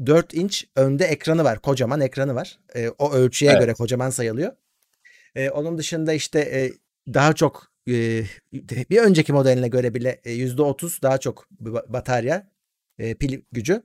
[0.00, 1.58] 1.4 inç önde ekranı var.
[1.58, 2.58] Kocaman ekranı var.
[2.74, 3.60] E, o ölçüye Evet.
[3.60, 4.52] göre kocaman sayılıyor.
[5.34, 6.72] E, onun dışında işte e,
[7.14, 8.22] daha çok e,
[8.90, 12.50] bir önceki modeline göre bile e, %30 daha çok ba- batarya
[12.98, 13.82] e, pil gücü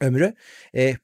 [0.00, 0.34] ömrü.
[0.74, 0.94] E,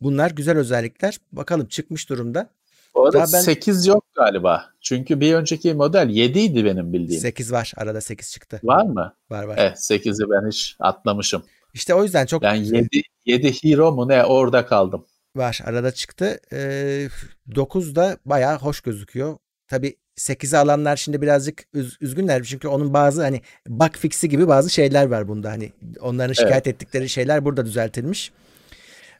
[0.00, 1.18] bunlar güzel özellikler.
[1.32, 2.50] Bakalım çıkmış durumda.
[2.94, 4.70] Bu arada ben- 8 yok galiba.
[4.80, 7.20] Çünkü bir önceki model 7 idi benim bildiğim.
[7.20, 7.72] 8 var.
[7.76, 8.60] Arada 8 çıktı.
[8.64, 9.14] Var mı?
[9.30, 9.56] Var var.
[9.58, 11.42] Evet 8'i ben hiç atlamışım.
[11.74, 12.88] İşte o yüzden çok Ben 7,
[13.24, 15.06] 7 hero mu ne orada kaldım.
[15.36, 15.60] var.
[15.64, 16.40] Arada çıktı.
[16.52, 17.08] E,
[17.54, 19.38] 9 da bayağı hoş gözüküyor.
[19.68, 24.70] Tabii 8'i alanlar şimdi birazcık üz- üzgünler çünkü onun bazı hani bug fix'i gibi bazı
[24.70, 28.32] şeyler var bunda hani onların şikayet ettikleri şeyler burada düzeltilmiş.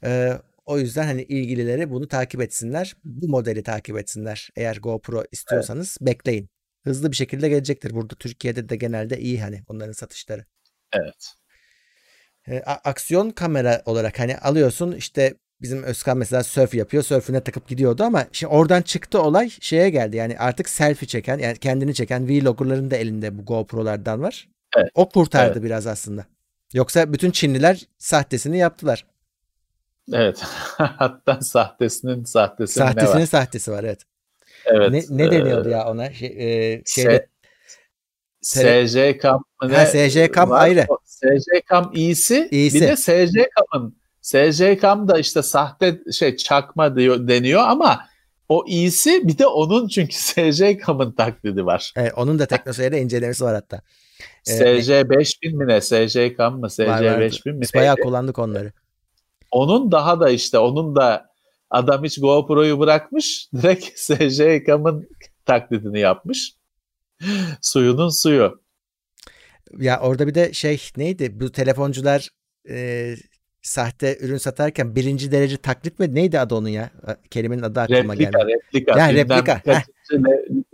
[0.04, 0.32] Ee,
[0.66, 2.96] o yüzden hani ilgilileri bunu takip etsinler.
[3.04, 4.50] Bu modeli takip etsinler.
[4.56, 6.48] Eğer GoPro istiyorsanız bekleyin.
[6.84, 7.94] Hızlı bir şekilde gelecektir.
[7.94, 10.44] Burada Türkiye'de de genelde iyi hani onların satışları.
[10.92, 11.34] Evet.
[12.48, 17.02] E, aksiyon kamera olarak hani alıyorsun işte bizim Özkan mesela surf yapıyor.
[17.02, 20.16] Surf'üne takıp gidiyordu ama şimdi oradan çıktı olay şeye geldi.
[20.16, 24.48] Yani artık selfie çeken yani kendini çeken vloggerların da elinde bu GoPro'lardan var.
[24.76, 24.90] Evet.
[24.94, 25.62] O kurtardı Evet.
[25.62, 26.26] biraz aslında.
[26.74, 29.06] Yoksa bütün Çinliler sahtesini yaptılar.
[30.12, 30.40] Evet.
[30.78, 33.26] Hatta sahtesinin sahtesi Sahtesinin var?
[33.26, 34.02] sahtesi var evet.
[34.64, 34.90] Evet.
[34.92, 36.12] Ne, ne Ee, deniyordu ya ona?
[36.12, 37.26] Şey, e, şeyde,
[38.40, 38.62] S-
[39.62, 40.62] mı Ha, ne SC Cam var?
[40.62, 40.86] ayrı.
[40.88, 42.80] O SC Cam iyisi, İyisi.
[42.80, 48.06] bir de SC Cam'ın SC Cam da işte sahte şey çakma diyor deniyor ama
[48.48, 51.92] o iyisi bir de onun çünkü SC Cam'ın taklidi var.
[51.96, 53.80] evet, onun da teknoseyirde incelemesi var hatta.
[54.46, 55.80] Ee, SC 5000 mi ne?
[55.80, 56.70] SC Cam mı?
[56.70, 57.20] SC Var, vardı.
[57.20, 57.60] 5000 mi?
[57.60, 58.72] Biz bayağı kullandık onları.
[59.50, 61.30] Onun daha da işte onun da
[61.70, 65.08] adam hiç GoPro'yu bırakmış direkt SC Cam'ın
[65.46, 66.54] taklidini yapmış.
[67.60, 68.61] Suyunun suyu.
[69.78, 71.40] Ya orada bir de şey neydi?
[71.40, 72.28] Bu telefoncular
[72.68, 73.14] e,
[73.62, 76.14] sahte ürün satarken birinci derece taklit mi?
[76.14, 76.90] Neydi adı onun ya?
[77.30, 78.48] Kelimenin adı aklıma Replika, gelmedi.
[78.48, 78.98] replika.
[78.98, 79.62] Ya, Bilmem replika,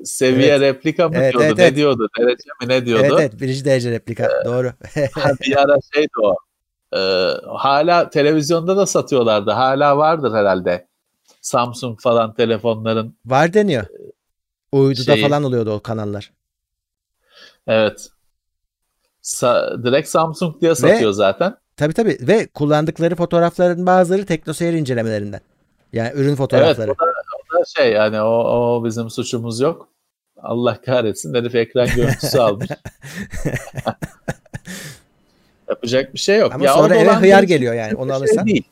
[0.04, 1.46] seviye replika mı Evet, diyordu?
[1.46, 1.76] evet, ne evet.
[1.76, 2.08] diyordu?
[2.18, 3.02] Derece mi ne diyordu?
[3.02, 4.44] Evet evet birinci derece replika.
[4.44, 4.72] Doğru.
[5.10, 6.36] Ha, bir ara şeydi o.
[6.96, 6.98] Ee,
[7.58, 9.50] hala televizyonda da satıyorlardı.
[9.50, 10.88] Hala vardır herhalde.
[11.40, 13.16] Samsung falan telefonların.
[13.26, 13.86] Var deniyor.
[14.72, 16.32] Uyduda Şeyi- falan oluyordu o kanallar.
[17.66, 18.08] Evet.
[19.22, 21.56] Sa- direkt Samsung diye satıyor zaten.
[21.76, 25.40] Tabii tabii ve kullandıkları fotoğrafların bazıları teknoseyir incelemelerinden.
[25.92, 26.88] Yani ürün fotoğrafları.
[26.90, 27.10] Evet o da,
[27.56, 29.88] o da şey yani o, o bizim suçumuz yok.
[30.42, 32.68] Allah kahretsin herif ekran görüntüsü almış.
[35.68, 36.54] Yapacak bir şey yok.
[36.54, 38.46] Ama Ya sonra eve hıyar geliyor yani onu şey alırsan.
[38.46, 38.62] değil.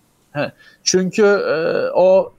[0.85, 2.33] Çünkü e, o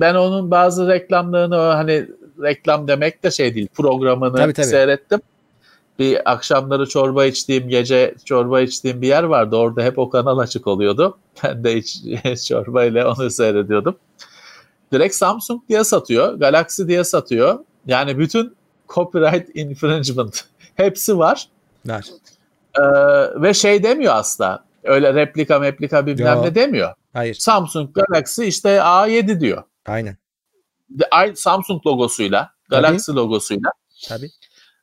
[0.00, 2.06] ben onun bazı reklamlarını hani
[2.42, 4.66] reklam demek de şey değil programını Tabii, tabii.
[4.66, 5.20] seyrettim.
[5.98, 9.56] Bir akşamları çorba içtiğim gece çorba içtiğim bir yer vardı.
[9.56, 11.18] Orada hep o kanal açık oluyordu.
[11.44, 11.98] Ben de iç,
[12.48, 13.96] çorba ile onu seyrediyordum.
[14.92, 16.34] Direkt Samsung diye satıyor.
[16.34, 17.58] Galaxy diye satıyor.
[17.86, 18.56] Yani bütün
[18.88, 20.44] copyright infringement
[20.74, 21.48] hepsi var.
[21.86, 22.06] Var.
[22.78, 22.82] Ee,
[23.42, 24.64] ve şey demiyor asla.
[24.84, 26.42] Öyle replika meplika bilmem Yo.
[26.42, 26.94] ne demiyor.
[27.12, 27.34] Hayır.
[27.34, 29.62] Samsung Galaxy işte A7 diyor.
[29.86, 30.16] Aynen.
[31.34, 33.70] Samsung logosuyla, Galaxy logosuyla.
[34.08, 34.30] Tabii.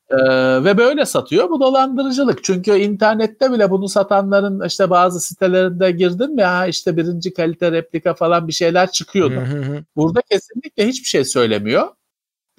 [0.10, 0.18] Ee,
[0.64, 1.50] ve böyle satıyor.
[1.50, 2.44] Bu dolandırıcılık.
[2.44, 8.48] Çünkü internette bile bunu satanların işte bazı sitelerinde girdim ya işte birinci kalite replika falan
[8.48, 9.44] bir şeyler çıkıyordu.
[9.96, 11.88] Burada kesinlikle hiçbir şey söylemiyor.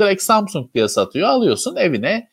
[0.01, 1.29] Direkt Samsung diye satıyor.
[1.29, 2.29] Alıyorsun evine.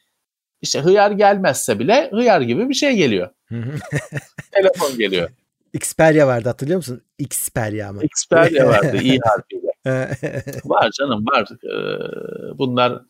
[0.62, 3.30] İşte hıyar gelmezse bile hıyar gibi bir şey geliyor.
[4.52, 5.30] Telefon geliyor.
[5.74, 7.02] Xperia vardı hatırlıyor musun?
[7.20, 8.04] Xperia mı?
[8.04, 9.74] Xperia vardı i harfiyle.
[10.66, 11.48] Var canım var.
[11.64, 13.02] Ee, bunlar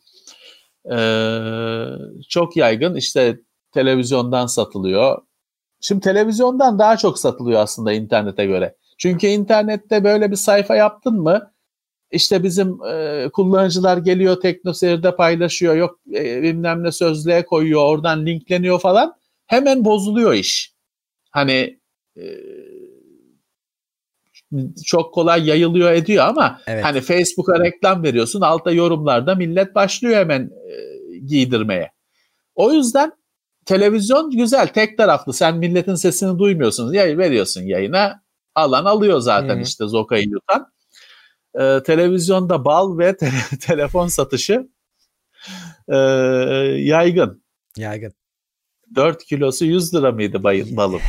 [0.92, 1.86] ee,
[2.28, 2.94] çok yaygın.
[2.94, 3.40] İşte
[3.72, 5.22] televizyondan satılıyor.
[5.80, 8.76] Şimdi televizyondan daha çok satılıyor aslında internete göre.
[8.98, 11.54] Çünkü internette böyle bir sayfa yaptın mı
[12.10, 18.80] işte bizim e, kullanıcılar geliyor teknoseyirde paylaşıyor yok e, bilmem ne sözlüğe koyuyor oradan linkleniyor
[18.80, 19.14] falan
[19.46, 20.74] hemen bozuluyor iş.
[21.30, 21.80] Hani
[22.16, 22.24] e,
[24.86, 26.84] çok kolay yayılıyor ediyor ama Evet.
[26.84, 31.90] hani Facebook'a reklam veriyorsun altta yorumlarda millet başlıyor hemen e, giydirmeye.
[32.54, 33.12] O yüzden
[33.66, 38.22] televizyon güzel tek taraflı sen milletin sesini duymuyorsun yayın veriyorsun yayına
[38.54, 39.62] alan alıyor zaten Hı hı.
[39.62, 40.66] işte zokayı yutan.
[41.60, 43.30] Ee, televizyonda bal ve te-
[43.60, 44.68] telefon satışı
[45.88, 45.96] e,
[46.78, 47.44] yaygın.
[47.76, 48.12] Yaygın.
[48.94, 51.00] 4 kilosu 100 lira mıydı bayıl balın?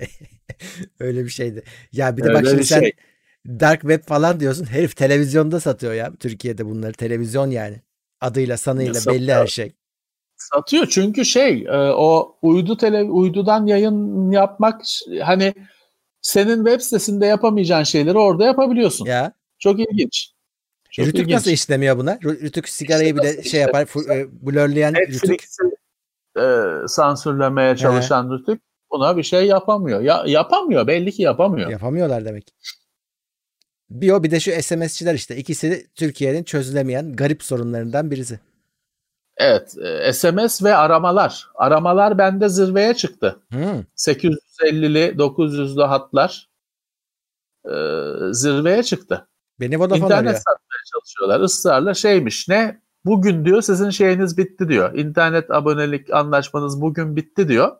[1.00, 1.62] Öyle bir şeydi.
[1.92, 2.92] Ya bir de Öyle bak şimdi bir sen şey.
[3.46, 4.64] dark web falan diyorsun.
[4.64, 6.12] Herif televizyonda satıyor ya.
[6.20, 7.80] Türkiye'de bunları televizyon yani.
[8.20, 9.72] Adıyla sanıyla Ya belli her şey.
[10.36, 14.82] Satıyor çünkü şey e, o uydu tele uydudan yayın yapmak
[15.22, 15.54] hani
[16.22, 19.06] senin web sitesinde yapamayacağın şeyleri orada yapabiliyorsun.
[19.06, 19.32] Ya.
[19.58, 20.30] Çok ilginç.
[20.90, 21.34] Çok Rütük ilginç.
[21.34, 22.14] nasıl işlemiyor buna?
[22.14, 24.10] Rü- Rütük sigarayı İşte bile şey yapar.
[24.10, 25.22] e, blurleyen Rütük.
[25.30, 25.62] Netflix'i
[26.38, 26.44] e,
[26.88, 30.00] sansürlemeye çalışan Rütük buna bir şey yapamıyor.
[30.00, 31.70] Ya, yapamıyor belli ki yapamıyor.
[31.70, 32.54] Yapamıyorlar demek.
[33.90, 35.36] Bir o bir de şu SMS'çiler işte.
[35.36, 38.40] İkisi de Türkiye'nin çözülemeyen garip sorunlarından birisi.
[39.36, 41.48] Evet e, SMS ve aramalar.
[41.54, 43.40] Aramalar bende zirveye çıktı.
[43.50, 43.84] Hmm.
[43.96, 46.48] 850'li 900'lü hatlar
[47.64, 47.74] e,
[48.32, 49.28] zirveye çıktı.
[49.60, 50.34] Beni Vodafone İnternet arıyor.
[50.34, 51.40] satmaya çalışıyorlar.
[51.40, 52.80] Israrla şeymiş ne?
[53.04, 54.94] Bugün diyor sizin şeyiniz bitti diyor.
[54.94, 57.76] İnternet abonelik anlaşmanız bugün bitti diyor.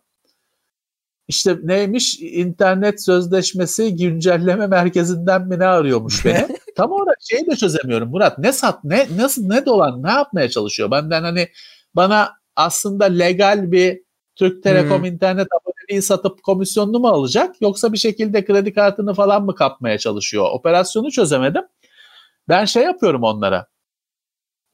[1.28, 2.18] İşte neymiş?
[2.20, 6.48] İnternet sözleşmesi güncelleme merkezinden mi ne arıyormuş beni?
[6.76, 8.38] Tam olarak şeyi de çözemiyorum Murat.
[8.38, 10.90] Ne sat ne nasıl ne dolan ne yapmaya çalışıyor?
[10.90, 11.48] Benden hani
[11.94, 14.00] bana aslında legal bir
[14.36, 15.04] Türk Telekom Hmm.
[15.04, 20.50] internet aboneliği satıp komisyonunu mu alacak yoksa bir şekilde kredi kartını falan mı kapmaya çalışıyor?
[20.52, 21.62] Operasyonu çözemedim.
[22.48, 23.66] Ben şey yapıyorum onlara.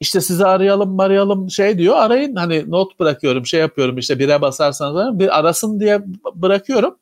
[0.03, 5.19] İşte sizi arayalım arayalım şey diyor arayın hani not bırakıyorum şey yapıyorum işte bire basarsanız
[5.19, 6.03] bir arasın diye
[6.35, 6.99] bırakıyorum.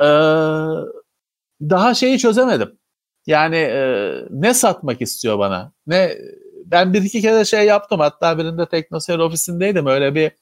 [0.00, 0.04] Ee,
[1.60, 2.78] daha şeyi çözemedim.
[3.26, 5.72] Yani e, ne satmak istiyor bana?
[5.86, 6.18] Ne
[6.66, 8.00] ben bir iki kere şey yaptım.
[8.00, 9.86] Hatta birinde teknoseyir ofisindeydim.
[9.86, 10.32] Öyle bir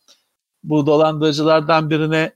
[0.63, 2.33] bu dolandırıcılardan birine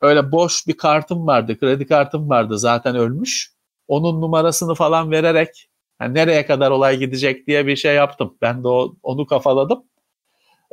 [0.00, 1.58] öyle boş bir kartım vardı.
[1.58, 2.58] Kredi kartım vardı.
[2.58, 3.52] Zaten ölmüş.
[3.88, 5.69] Onun numarasını falan vererek
[6.00, 8.36] yani nereye kadar olay gidecek diye bir şey yaptım.
[8.42, 9.84] Ben de o, onu kafaladım.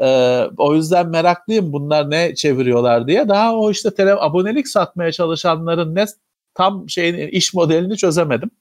[0.02, 3.28] Ee, o yüzden meraklıyım bunlar ne çeviriyorlar diye.
[3.28, 6.06] Daha o işte tele, abonelik satmaya çalışanların ne
[6.54, 8.52] tam şeyin iş modelini çözemedim.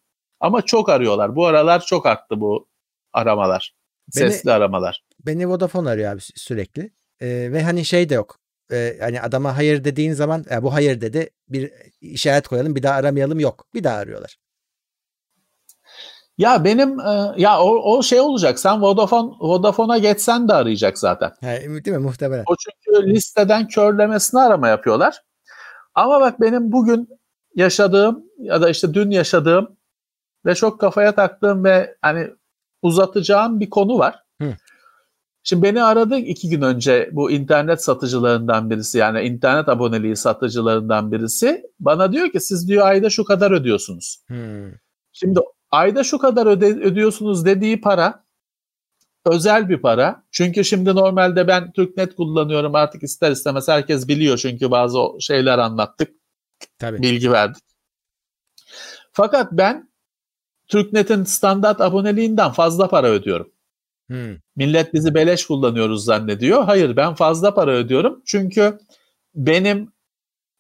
[0.41, 1.37] Ama çok arıyorlar.
[1.37, 2.69] Bu aralar çok arttı bu
[3.13, 3.75] aramalar.
[4.11, 5.05] Sesli beni, aramalar.
[5.27, 6.91] Beni Vodafone arıyor abi sürekli.
[7.21, 8.39] Ee, ve hani şey de yok.
[8.73, 12.95] Ee, hani adama hayır dediğin zaman e, bu hayır dedi bir işaret koyalım bir daha
[12.95, 13.67] aramayalım yok.
[13.75, 14.37] Bir daha arıyorlar.
[16.39, 18.59] Ya benim e, ya o, o şey olacak.
[18.59, 21.33] Sen Vodafone Vodafone'a geçsen de arayacak zaten.
[21.41, 22.45] He, değil mi muhtemelen.
[22.47, 25.23] O çünkü listeden körlemesine arama yapıyorlar.
[25.95, 27.09] Ama bak benim bugün
[27.55, 29.77] yaşadığım ya da işte dün yaşadığım
[30.47, 32.31] ve çok kafaya taktığım ve hani
[32.83, 34.23] uzatacağım bir konu var.
[34.43, 34.57] Hı.
[35.43, 41.63] Şimdi beni aradı iki gün önce bu internet satıcılarından birisi yani internet aboneliği satıcılarından birisi.
[41.81, 44.25] Bana diyor ki siz diyor ayda şu kadar ödüyorsunuz.
[44.29, 44.73] Hı.
[45.13, 45.41] Şimdi
[45.77, 48.25] ayda şu kadar öde, ödüyorsunuz dediği para
[49.25, 50.25] özel bir para.
[50.31, 56.11] Çünkü şimdi normalde ben TürkNet kullanıyorum artık ister istemez herkes biliyor çünkü bazı şeyler anlattık.
[56.79, 57.03] Tabii.
[57.03, 57.63] Bilgi verdik.
[59.13, 59.91] Fakat ben
[60.69, 63.53] TürkNet'in standart aboneliğinden fazla para ödüyorum.
[64.07, 64.37] Hmm.
[64.57, 66.65] Millet bizi beleş kullanıyoruz zannediyor.
[66.65, 68.23] Hayır ben fazla para ödüyorum.
[68.27, 68.79] Çünkü
[69.35, 69.93] benim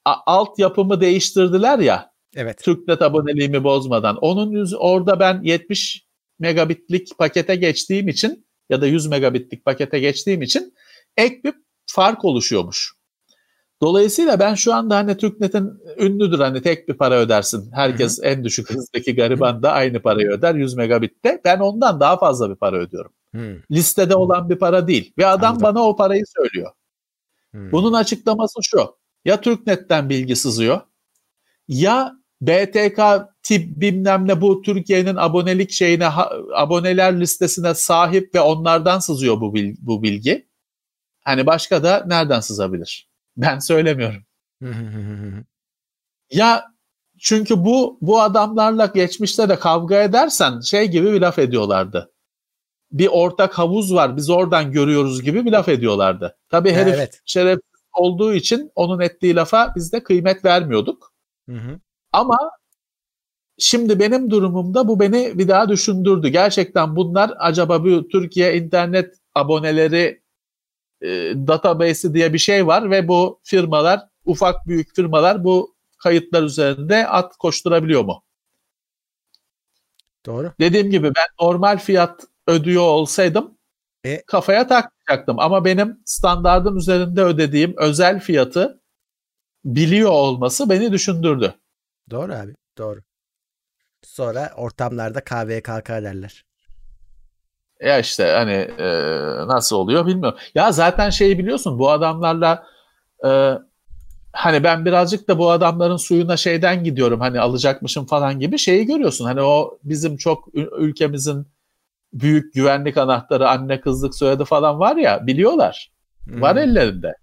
[0.05, 2.16] altyapımı değiştirdiler ya.
[2.37, 2.59] Evet.
[2.59, 4.16] TürkNet aboneliğimi bozmadan.
[4.16, 6.07] Onun yüz, orada ben 70
[6.39, 10.74] megabitlik pakete geçtiğim için ya da 100 megabitlik pakete geçtiğim için
[11.16, 11.55] ek bir
[11.87, 12.97] fark oluşuyormuş.
[13.82, 17.72] Dolayısıyla ben şu anda hani TürkNet'in ünlüdür hani tek bir para ödersin.
[17.72, 21.41] Herkes en düşük hızdaki gariban da aynı parayı öder 100 megabitte.
[21.45, 23.12] Ben ondan daha fazla bir para ödüyorum.
[23.34, 23.57] Hı.
[23.70, 25.12] Listede olan bir para değil.
[25.18, 25.62] Ve adam Anladım.
[25.62, 26.70] bana o parayı söylüyor.
[27.55, 27.72] Hı.
[27.72, 28.97] Bunun açıklaması şu.
[29.24, 30.80] Ya TürkNet'ten bilgi sızıyor
[31.68, 33.01] ya BTK
[33.43, 36.09] tip bilmem ne bu Türkiye'nin abonelik şeyine
[36.55, 40.49] aboneler listesine sahip ve onlardan sızıyor bu bilgi, bu bilgi.
[41.24, 43.09] Hani başka da nereden sızabilir?
[43.37, 44.22] Ben söylemiyorum.
[46.30, 46.64] ya
[47.18, 52.12] çünkü bu bu adamlarla geçmişte de kavga edersen şey gibi bir laf ediyorlardı.
[52.93, 56.37] Bir ortak havuz var biz oradan görüyoruz gibi bir laf ediyorlardı.
[56.49, 57.20] Tabii herif evet.
[57.24, 57.59] şeref
[57.93, 61.12] olduğu için onun ettiği lafa biz de kıymet vermiyorduk.
[61.49, 61.80] Hı hı.
[62.17, 62.39] Ama
[63.59, 66.29] şimdi benim durumumda bu beni bir daha düşündürdü.
[66.29, 70.23] Gerçekten bunlar acaba bu Türkiye internet aboneleri
[71.03, 77.07] e, database'i diye bir şey var ve bu firmalar ufak büyük firmalar bu kayıtlar üzerinde
[77.09, 78.23] at koşturabiliyor mu?
[80.27, 80.53] Doğru.
[80.61, 83.59] Dediğim gibi ben normal fiyat ödüyor olsaydım
[84.05, 84.23] e?
[84.27, 88.81] kafaya takacaktım ama benim standartın üzerinde ödediğim özel fiyatı
[89.64, 91.55] biliyor olması beni düşündürdü.
[92.11, 93.01] Doğru abi doğru.
[94.03, 96.45] Sonra ortamlarda kahveye kalkar derler.
[97.81, 98.89] Ya işte hani e,
[99.47, 100.39] nasıl oluyor bilmiyorum.
[100.55, 102.67] Ya zaten şeyi biliyorsun bu adamlarla
[103.27, 103.53] e,
[104.33, 109.25] hani ben birazcık da bu adamların suyuna şeyden gidiyorum hani alacakmışım falan gibi şeyi görüyorsun.
[109.25, 111.47] Hani o bizim çok ülkemizin
[112.13, 115.93] büyük güvenlik anahtarı anne kızlık soyadı falan var ya biliyorlar.
[116.25, 116.43] Hmm.
[116.43, 117.15] Var ellerinde.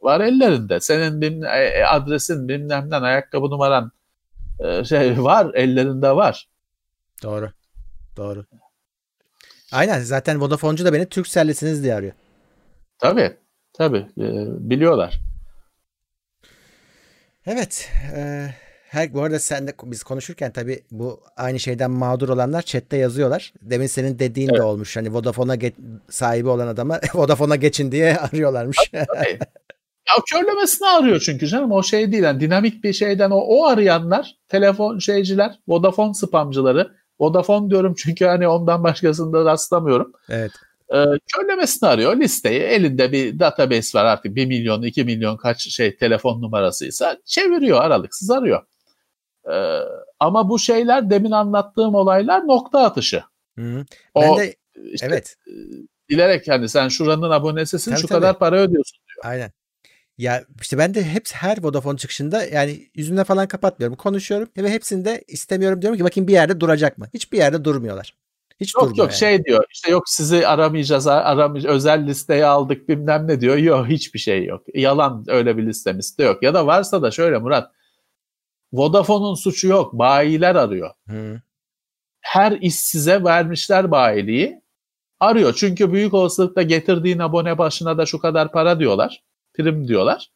[0.00, 0.80] Var ellerinde.
[0.80, 3.92] Senin bir e, adresin bilmem ayakkabı numaran
[4.84, 6.48] şey var ellerinde var.
[7.22, 7.50] Doğru.
[8.16, 8.44] Doğru.
[9.72, 12.12] Aynen zaten Vodafone'cu da beni Turkcell'lisiniz diye arıyor.
[12.98, 13.36] Tabii.
[13.72, 14.06] Tabii.
[14.18, 14.26] E,
[14.70, 15.20] biliyorlar.
[17.46, 17.90] Evet.
[18.16, 18.48] E,
[18.88, 23.52] her, bu arada sen de biz konuşurken tabii bu aynı şeyden mağdur olanlar chatte yazıyorlar.
[23.62, 24.58] Demin senin dediğin evet.
[24.58, 24.96] de olmuş.
[24.96, 25.56] Hani Vodafone'a
[26.10, 28.76] sahibi olan adama Vodafone'a geçin diye arıyorlarmış.
[28.92, 29.38] Tabii.
[30.08, 32.22] Ya körlemesini arıyor çünkü canım o şey değil.
[32.22, 36.92] Yani dinamik bir şeyden o, o arayanlar telefon şeyciler, Vodafone spamcıları.
[37.20, 40.12] Vodafone diyorum çünkü hani ondan başkasında rastlamıyorum.
[40.28, 40.50] Evet.
[40.94, 41.04] Ee,
[41.34, 42.60] körlemesini arıyor listeyi.
[42.60, 48.30] Elinde bir database var artık 1 milyon 2 milyon kaç şey telefon numarasıysa çeviriyor aralıksız
[48.30, 48.62] arıyor.
[49.52, 49.80] Ee,
[50.20, 53.22] ama bu şeyler demin anlattığım olaylar nokta atışı.
[53.58, 53.84] Hı.
[54.16, 54.54] Ben o, de
[54.92, 55.36] işte, evet.
[56.08, 58.20] Dilerek hani sen şuranın abonesisin tabii, şu tabii.
[58.20, 59.32] kadar para ödüyorsun diyor.
[59.32, 59.52] Aynen.
[60.18, 63.96] Ya işte ben de hep her Vodafone çıkışında yani yüzümle falan kapatmıyorum.
[63.96, 67.08] Konuşuyorum ve hepsinde istemiyorum diyorum ki bakayım bir yerde duracak mı?
[67.14, 68.14] Hiçbir yerde durmuyorlar.
[68.60, 69.12] Hiç Yok yok yani.
[69.12, 73.56] şey diyor işte yok sizi aramayacağız aramayacağız özel listeye aldık bilmem ne diyor.
[73.56, 74.62] Yok hiçbir şey yok.
[74.74, 76.42] Yalan öyle bir listemiz de yok.
[76.42, 77.72] Ya da varsa da şöyle Murat
[78.72, 79.92] Vodafone'un suçu yok.
[79.92, 80.90] Bayiler arıyor.
[81.08, 81.40] Hı.
[82.20, 84.62] Her işsize vermişler bayiliği.
[85.20, 85.54] Arıyor.
[85.56, 89.22] Çünkü büyük olasılıkla getirdiğin abone başına da şu kadar para diyorlar.
[89.58, 90.30] Prim diyorlar.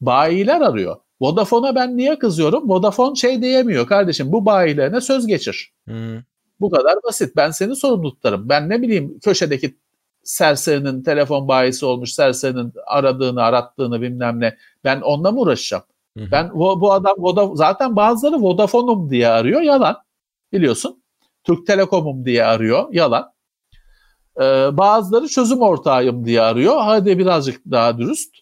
[0.00, 0.96] Bayiler arıyor.
[1.20, 2.68] Vodafone'a ben niye kızıyorum?
[2.68, 5.72] Vodafone şey diyemiyor kardeşim bu bayilerine söz geçir.
[5.88, 6.22] Hı.
[6.60, 7.36] Bu kadar basit.
[7.36, 8.48] Ben seni sorumlu tutarım.
[8.48, 9.76] Ben ne bileyim köşedeki
[10.22, 14.56] serserinin telefon bayisi olmuş serserinin aradığını arattığını bilmem ne.
[14.84, 15.84] Ben onunla mı uğraşacağım?
[16.18, 16.30] Hı hı.
[16.32, 19.60] Ben bu, bu adam Voda, zaten bazıları Vodafone'um diye arıyor.
[19.60, 19.96] Yalan.
[20.52, 21.02] Biliyorsun.
[21.44, 22.88] Türk Telekom'um diye arıyor.
[22.92, 23.32] Yalan.
[24.40, 24.42] Ee,
[24.72, 26.76] bazıları çözüm ortağıyım diye arıyor.
[26.80, 28.36] Hadi birazcık daha dürüst.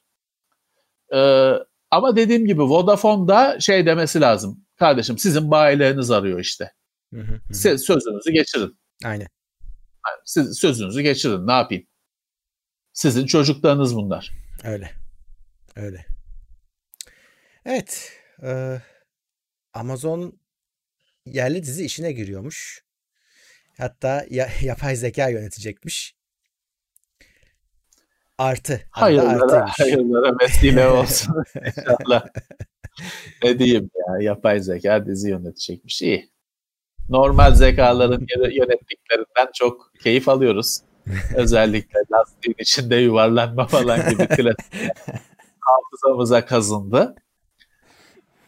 [1.15, 1.53] Ee,
[1.91, 4.65] ama dediğim gibi Vodafone'da şey demesi lazım.
[4.77, 6.73] Kardeşim sizin bayileriniz arıyor işte.
[7.15, 7.55] Hı hı, hı.
[7.55, 8.79] Siz sözünüzü geçirin.
[9.05, 9.29] Aynen.
[10.25, 11.47] Siz sözünüzü geçirin.
[11.47, 11.87] Ne yapayım?
[12.93, 14.31] Sizin çocuklarınız bunlar.
[14.65, 14.91] Öyle.
[15.77, 16.07] Öyle.
[17.65, 18.13] Evet.
[18.43, 18.81] e,
[19.75, 20.41] Amazon
[21.27, 22.85] yerli dizi işine giriyormuş.
[23.79, 26.15] Hatta ya- yapay zeka yönetecekmiş.
[28.39, 28.81] Artı.
[28.91, 29.73] Hayırlara, artıymış.
[29.81, 31.35] hayırlara vesile olsun
[31.67, 32.23] inşallah.
[33.45, 36.03] ne diyeyim ya yapay zeka dizi yönetecekmiş.
[36.03, 36.31] İyi.
[37.09, 40.81] Normal zekaların yö- yönettiklerinden çok keyif alıyoruz.
[41.37, 44.91] Özellikle lastiğin içinde yuvarlanma falan gibi klasik
[45.61, 47.15] hafızamıza kazındı.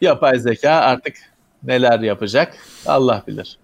[0.00, 1.16] Yapay zeka artık
[1.62, 3.58] neler yapacak Allah bilir.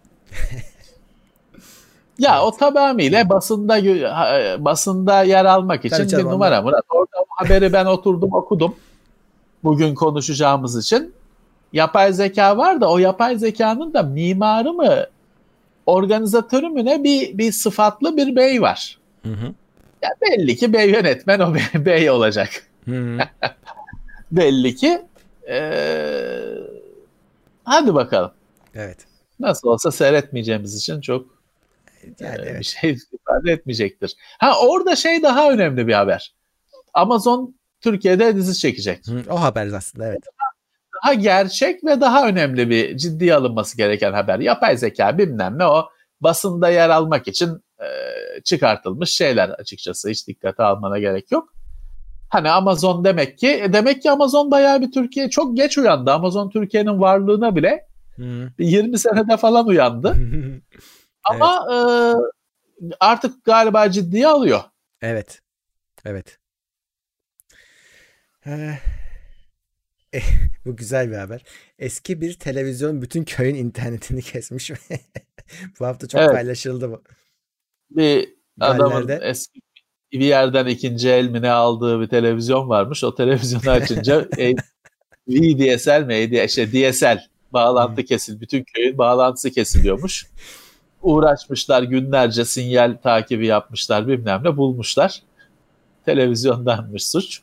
[2.18, 3.74] Ya o tamamıyla basında
[4.16, 6.84] ha- basında yer almak için canım, bir numara Murat.
[6.90, 8.76] Orada o haberi ben oturdum okudum.
[9.64, 11.14] Bugün konuşacağımız için.
[11.72, 15.06] Yapay zeka var da o yapay zekanın da mimarı mı
[15.86, 18.98] organizatörü mü ne bir, bir sıfatlı bir bey var.
[19.22, 19.46] Hı hı.
[20.02, 22.48] Ya belli ki bey yönetmen o bey, bey olacak.
[22.84, 23.18] Hı hı.
[24.32, 25.02] Belli ki.
[25.48, 26.40] Ee,
[27.64, 28.30] hadi bakalım.
[28.74, 28.98] Evet.
[29.40, 31.35] Nasıl olsa seyretmeyeceğimiz için çok
[32.20, 32.64] Yani Ee, bir evet.
[32.64, 34.14] şey ifade etmeyecektir.
[34.38, 36.34] Ha orada şey daha önemli bir haber.
[36.94, 39.06] Amazon Türkiye'de dizi çekecek.
[39.08, 40.22] Hı, O haber aslında evet.
[41.04, 44.38] Daha gerçek ve daha önemli bir ciddiye alınması gereken haber.
[44.38, 45.88] Yapay zeka bilmem ne o
[46.20, 47.50] basında yer almak için
[47.80, 47.86] e,
[48.44, 50.08] çıkartılmış şeyler açıkçası.
[50.10, 51.52] Hiç dikkate almana gerek yok.
[52.28, 56.12] Hani Amazon demek ki e, demek ki Amazon bayağı bir Türkiye çok geç uyandı.
[56.12, 57.86] Amazon Türkiye'nin varlığına bile
[58.58, 60.16] bir 20 senede falan uyandı.
[61.30, 61.76] Ama e,
[63.00, 64.60] artık galiba ciddiye alıyor.
[65.02, 65.42] Evet.
[66.04, 66.38] Evet.
[68.46, 68.80] Eh,
[70.64, 71.44] bu güzel bir haber.
[71.78, 74.70] Eski bir televizyon bütün köyün internetini kesmiş
[75.80, 76.32] bu hafta çok Evet.
[76.32, 77.02] paylaşıldı bu.
[77.90, 78.28] bir
[78.60, 79.60] adamın eski
[80.12, 83.04] bir yerden ikinci el mi ne aldığı bir televizyon varmış.
[83.04, 84.54] O televizyonu açınca e,
[85.28, 86.14] VDSL mi?
[86.14, 87.18] AD işte DSL
[87.52, 88.40] bağlantı kesil.
[88.40, 90.26] Bütün köyün bağlantısı kesiliyormuş.
[91.02, 95.22] Uğraşmışlar günlerce sinyal takibi yapmışlar bilmem ne bulmuşlar.
[96.04, 97.40] Televizyondanmış suç.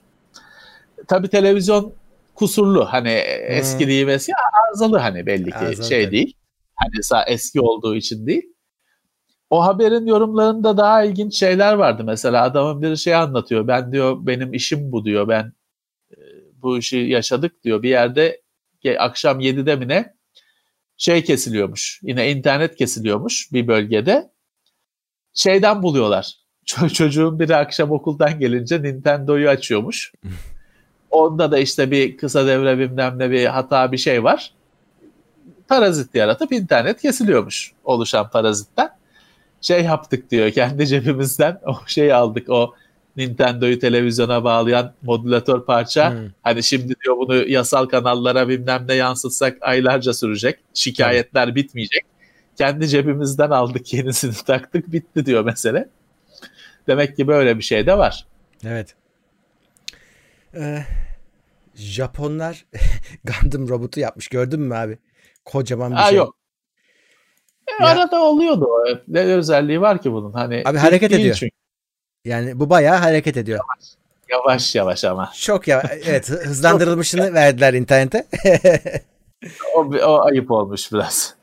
[1.07, 1.93] Tabii televizyon
[2.35, 2.85] kusurlu.
[2.85, 3.09] Hani
[3.47, 4.37] eskiliği mesela
[4.67, 6.33] arızalı hani belli ki Arızalı şey değil.
[6.75, 8.53] Hani sa- eski olduğu için değil.
[9.49, 12.03] O haberin yorumlarında daha ilginç şeyler vardı.
[12.03, 13.67] Mesela adamın bir şey anlatıyor.
[13.67, 15.27] Ben diyor benim işim bu diyor.
[15.27, 15.53] Ben
[16.11, 16.17] e,
[16.61, 17.83] bu işi yaşadık diyor.
[17.83, 18.41] Bir yerde
[18.99, 20.13] akşam 7'de mi ne
[20.97, 21.99] şey kesiliyormuş.
[22.03, 24.31] Yine internet kesiliyormuş bir bölgede.
[25.33, 26.37] Şeyden buluyorlar.
[26.65, 30.13] Ço- çocuğun biri akşam okuldan gelince Nintendo'yu açıyormuş.
[31.11, 34.53] Onda da işte bir kısa devre bilmem ne bir hata bir şey var.
[35.67, 38.89] Parazit yaratıp internet kesiliyormuş oluşan parazitten
[39.61, 42.75] şey yaptık diyor kendi cebimizden o şeyi aldık o
[43.17, 46.11] Nintendo'yu televizyona bağlayan modülatör parça.
[46.13, 46.31] Hı.
[46.43, 50.59] Hani şimdi diyor bunu yasal kanallara bilmem ne yansıtsak aylarca sürecek.
[50.73, 52.01] Şikayetler bitmeyecek.
[52.57, 55.89] Kendi cebimizden aldık yenisini taktık bitti diyor mesele.
[56.87, 58.25] Demek ki böyle bir şey de var.
[58.65, 58.95] Evet.
[60.53, 60.83] Eh,
[61.75, 62.65] Japonlar
[63.23, 64.27] Gundam robotu yapmış.
[64.27, 64.97] Gördün mü abi?
[65.45, 66.17] Kocaman bir Ha şey.
[66.17, 66.35] yok.
[67.67, 68.67] E, Ya- Arada oluyordu.
[69.07, 70.33] Ne özelliği var ki bunun?
[70.33, 71.35] Hani Abi hareket ediyor.
[71.35, 71.55] çünkü.
[72.25, 73.59] Yani bu bayağı hareket ediyor.
[74.29, 75.31] Yavaş yavaş ama.
[75.41, 78.27] Çok ya evet hı- hızlandırılmışını verdiler internete.
[79.75, 81.35] O, o ayıp olmuş biraz.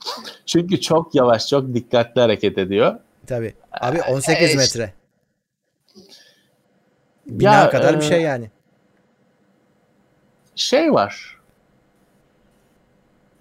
[0.46, 2.94] Çünkü çok yavaş, çok dikkatli hareket ediyor.
[3.26, 3.54] Tabii.
[3.80, 4.92] Abi 18 e, metre.
[7.26, 8.50] Bina Ya, kadar bir e, şey yani.
[10.54, 11.36] şey var.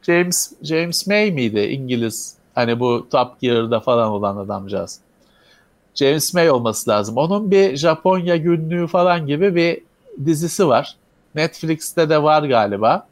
[0.02, 2.36] James James May miydi İngiliz?
[2.56, 5.00] Hani bu Top Gear'da falan olan adamcağız.
[6.00, 7.18] James May olması lazım.
[7.18, 9.82] Onun bir Japonya günlüğü falan gibi bir
[10.26, 10.96] dizisi var.
[11.36, 13.08] Netflix'te de var galiba.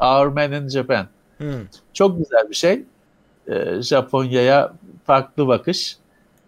[0.00, 1.06] Our Man in Japan.
[1.38, 1.46] Hmm.
[1.92, 2.82] Çok güzel bir şey.
[3.48, 4.72] Ee, Japonya'ya
[5.06, 5.96] farklı bakış.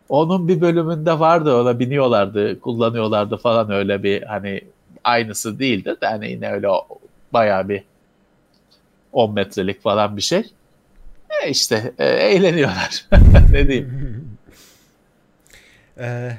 [0.09, 4.61] Onun bir bölümünde vardı ona biniyorlardı, kullanıyorlardı falan öyle bir hani
[5.05, 6.69] aynısı değildi de hani yine öyle
[7.33, 7.83] bayağı bir
[9.13, 10.43] 10 metrelik falan bir şey.
[11.45, 13.07] E işte e, eğleniyorlar.
[13.53, 14.23] ne diyeyim.
[16.01, 16.33] Ee,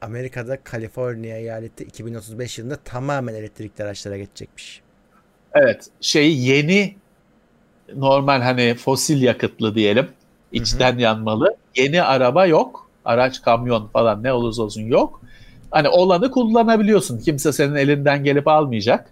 [0.00, 4.80] Amerika'da Kaliforniya eyaleti 2035 yılında tamamen elektrikli araçlara geçecekmiş.
[5.54, 6.96] Evet şeyi yeni
[7.94, 10.08] normal hani fosil yakıtlı diyelim
[10.52, 15.20] içten yanmalı yeni araba yok araç kamyon falan ne olursa olsun yok.
[15.70, 19.10] Hani olanı kullanabiliyorsun kimse senin elinden gelip almayacak.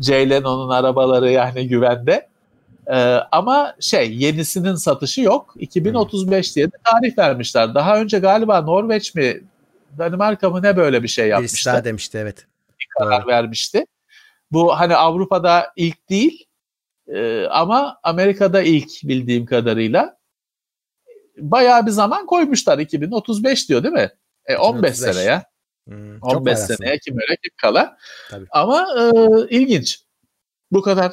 [0.00, 2.28] Jay Leno'nun arabaları yani güvende
[2.86, 2.94] Ee,
[3.32, 9.40] ama şey yenisinin satışı yok 2035 diye de tarih vermişler daha önce galiba Norveç mi
[9.98, 12.46] Danimarka mı ne böyle bir şey Birisi yapmıştı daha demişti evet.
[12.98, 13.28] karar Doğru.
[13.28, 13.86] vermişti.
[14.50, 16.46] Bu hani Avrupa'da ilk değil
[17.08, 20.16] e, ama Amerika'da ilk bildiğim kadarıyla
[21.38, 24.10] bayağı bir zaman koymuşlar 2035 diyor değil mi?
[24.46, 25.14] E, 15 2035.
[25.14, 25.44] sene ya.
[25.88, 26.76] Hmm, çok 15 var aslında.
[26.76, 27.96] seneye kim öyle kim kala.
[28.30, 28.46] Tabii.
[28.50, 29.10] Ama e,
[29.56, 30.02] ilginç.
[30.70, 31.12] Bu kadar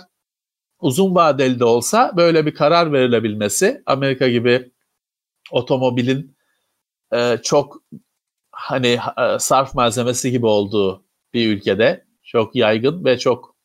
[0.79, 4.71] uzun vadeli de olsa böyle bir karar verilebilmesi Amerika gibi
[5.51, 6.37] otomobilin
[7.13, 7.83] e, çok
[8.51, 13.55] hani e, sarf malzemesi gibi olduğu bir ülkede çok yaygın ve çok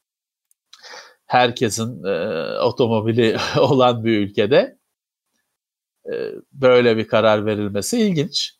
[1.27, 4.79] herkesin e, otomobili olan bir ülkede
[6.07, 6.15] e,
[6.53, 8.55] böyle bir karar verilmesi ilginç.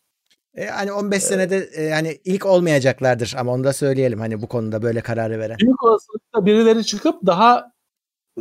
[0.55, 4.81] E, hani 15 senede e, hani ilk olmayacaklardır ama onu da söyleyelim hani bu konuda
[4.81, 5.57] böyle kararı veren.
[5.59, 7.74] Büyük olasılıkla birileri çıkıp daha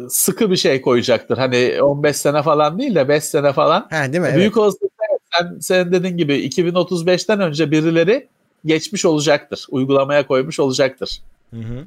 [0.08, 1.38] sıkı bir şey koyacaktır.
[1.38, 3.86] Hani 15 sene falan değil de 5 sene falan.
[3.90, 4.26] Ha değil mi?
[4.28, 4.38] Evet.
[4.38, 5.04] Büyük olasılıkla
[5.38, 8.28] sen, senin dediğin gibi 2035'ten önce birileri
[8.64, 9.66] geçmiş olacaktır.
[9.70, 11.22] Uygulamaya koymuş olacaktır.
[11.50, 11.86] Hı hı.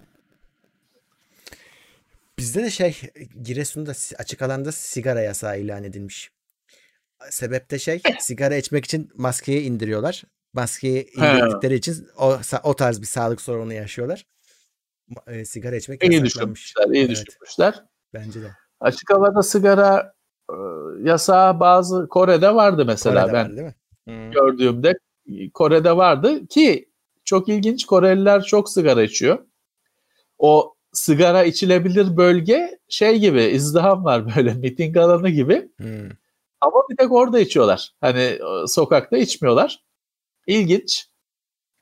[2.39, 2.97] Bizde de şey
[3.43, 6.31] Giresun'da açık alanda sigara yasağı ilan edilmiş.
[7.29, 10.23] Sebep de şey sigara içmek için maskeyi indiriyorlar.
[10.53, 14.25] Maskeyi indirdikleri için o, o tarz bir sağlık sorunu yaşıyorlar.
[15.27, 16.35] E, sigara içmek İyi yasaklanmış.
[16.35, 17.83] düşünmüşler, iyi Evet, düşünmüşler.
[18.25, 18.51] Bence de.
[18.79, 20.13] Açık havada sigara
[20.49, 20.55] e,
[21.03, 23.75] yasağı bazı Kore'de vardı mesela Kore'de ben var, değil mi?
[24.07, 24.31] Hı.
[24.31, 24.99] gördüğümde
[25.53, 26.89] Kore'de vardı ki
[27.25, 29.39] çok ilginç Koreliler çok sigara içiyor.
[30.37, 36.09] O sigara içilebilir bölge şey gibi izdiham var böyle miting alanı gibi Hı.
[36.61, 37.93] ama bir tek orada içiyorlar.
[38.01, 39.83] Hani e, sokakta içmiyorlar.
[40.47, 41.07] İlginç.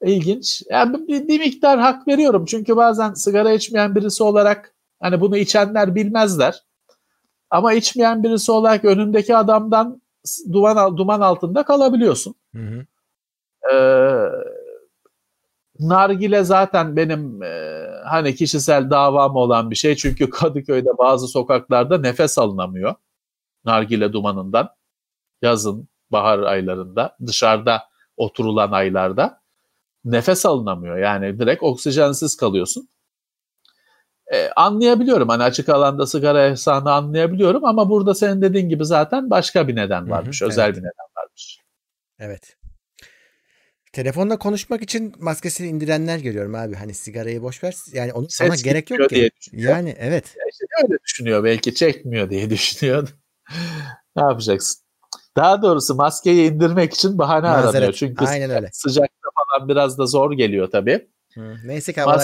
[0.01, 0.63] İlginç.
[0.69, 2.45] Yani bir, bir miktar hak veriyorum.
[2.45, 4.74] Çünkü bazen sigara içmeyen birisi olarak
[5.05, 6.63] hani bunu içenler bilmezler.
[7.49, 10.01] Ama içmeyen birisi olarak önündeki adamdan
[10.53, 12.35] duman duman altında kalabiliyorsun.
[12.55, 12.85] Hı hı.
[13.73, 14.29] Ee,
[15.79, 19.95] nargile zaten benim e, hani kişisel davam olan bir şey.
[19.95, 22.95] Çünkü Kadıköy'de bazı sokaklarda nefes alınamıyor.
[23.65, 24.69] Nargile dumanından.
[25.41, 27.83] Yazın, bahar aylarında, dışarıda
[28.17, 29.41] oturulan aylarda
[30.05, 30.97] nefes alınamıyor.
[30.97, 32.89] Yani direkt oksijensiz kalıyorsun.
[34.33, 39.67] Ee, anlayabiliyorum hani açık alanda sigara yasağını anlayabiliyorum ama burada senin dediğin gibi zaten başka
[39.67, 40.41] bir neden Hı hı, varmış.
[40.41, 40.75] özel evet.
[40.75, 41.59] bir neden varmış.
[42.19, 42.57] Evet.
[43.93, 46.75] Telefonla konuşmak için maskesini indirenler görüyorum abi.
[46.75, 47.75] Hani sigarayı boş ver.
[47.93, 49.29] Yani onu sana Ses gerek yok ki.
[49.41, 49.71] düşünüyor.
[49.71, 50.35] Yani evet.
[50.37, 53.09] Ya işte öyle düşünüyor belki çekmiyor diye düşünüyordu.
[54.15, 54.81] ne yapacaksın?
[55.35, 57.75] Daha doğrusu maskeyi indirmek için bahane Mazeret.
[57.75, 57.93] aranıyor.
[57.93, 58.69] Çünkü Aynen öyle.
[58.73, 61.07] sıcakta falan biraz da zor geliyor tabii.
[61.33, 61.55] Hı.
[61.65, 62.19] Neyse ki havalar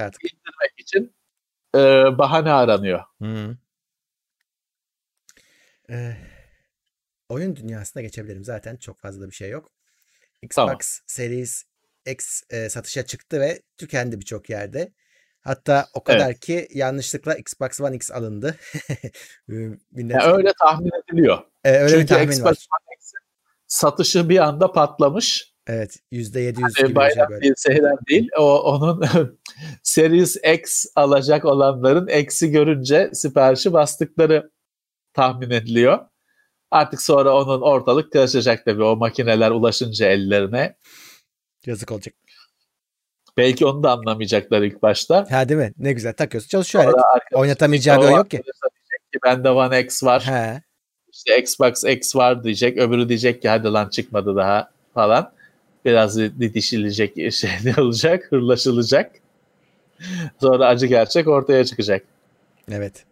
[0.00, 0.24] artık.
[0.24, 1.14] İndirmek için
[1.74, 1.78] e,
[2.18, 3.00] bahane aranıyor.
[3.22, 3.56] Hı.
[5.90, 6.16] Ee,
[7.28, 8.44] oyun dünyasına geçebilirim.
[8.44, 9.70] Zaten çok fazla bir şey yok.
[10.42, 10.78] Xbox Tamam.
[11.06, 11.64] Series
[12.06, 14.92] X e, satışa çıktı ve tükendi birçok yerde.
[15.40, 18.56] Hatta o kadar ki yanlışlıkla Xbox One X alındı.
[19.92, 21.38] Yani öyle tahmin ediliyor.
[21.64, 22.66] Ee, öyle bir Çünkü tahmin Xbox var.
[22.80, 23.18] One X'in
[23.66, 25.51] satışı bir anda patlamış.
[25.66, 25.98] Evet.
[26.12, 27.52] %700 Hani gibi bir şey böyle.
[27.56, 28.28] seyran değil.
[28.38, 29.02] O onun
[29.82, 34.50] Series X alacak olanların X'i görünce siparişi bastıkları
[35.14, 35.98] tahmin ediliyor.
[36.70, 40.76] Artık sonra onun ortalık karışacak tabii o makineler ulaşınca ellerine.
[41.66, 42.14] Yazık olacak.
[43.36, 45.26] Belki onu da anlamayacaklar ilk başta.
[45.30, 45.72] Ha değil mi?
[45.78, 46.48] Ne güzel takıyorsun.
[46.48, 48.36] Çalışıyor arkadaş- Oynatamayacağı bir yok ki.
[49.12, 50.22] ki bende One X var.
[50.26, 50.62] He.
[51.12, 52.78] İşte Xbox X var diyecek.
[52.78, 55.32] Öbürü diyecek ki hadi lan çıkmadı daha falan.
[55.84, 58.26] Biraz didişilecek şey ne olacak?
[58.30, 59.12] Hırlaşılacak.
[60.40, 62.04] Sonra acı gerçek ortaya çıkacak.
[62.70, 63.04] Evet.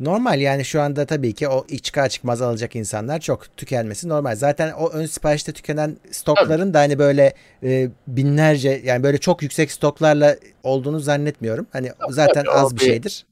[0.00, 4.36] Normal yani şu anda tabii ki o çıkar çıkmaz alacak insanlar çok tükenmesi normal.
[4.36, 6.74] Zaten o ön siparişte tükenen stokların tabii.
[6.74, 11.66] da hani böyle e, binlerce yani böyle çok yüksek stoklarla olduğunu zannetmiyorum.
[11.72, 13.26] Hani tabii, zaten tabii, az bir şeydir.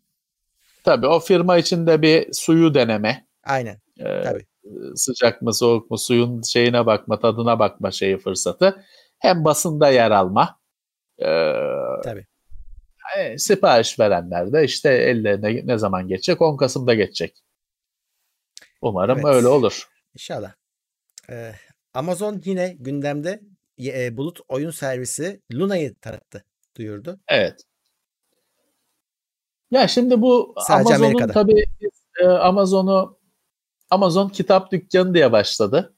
[0.85, 3.27] Tabii o firma içinde bir suyu deneme.
[3.45, 3.77] Aynen.
[3.99, 4.47] Ee, tabii.
[4.95, 8.85] Sıcak mı soğuk mu suyun şeyine bakma tadına bakma şeyi fırsatı.
[9.19, 10.61] Hem basında yer alma.
[11.19, 11.53] Ee,
[12.05, 12.27] tabii.
[13.19, 16.43] E, sipariş verenler de işte ellerine ne zaman geçecek?
[16.43, 17.37] 10 Kasım'da geçecek.
[18.83, 19.35] Umarım evet.
[19.35, 19.89] öyle olur.
[20.15, 20.53] İnşallah.
[21.31, 21.53] Ee,
[21.95, 23.41] Amazon yine gündemde
[23.79, 26.45] e, bulut oyun servisi Luna'yı tanıttı,
[26.77, 27.21] duyurdu.
[27.29, 27.61] Evet.
[29.71, 31.65] Ya şimdi bu Sadece Amazon'un tabii
[32.21, 33.16] e, Amazon'u
[33.91, 35.97] Amazon kitap dükkanı diye başladı.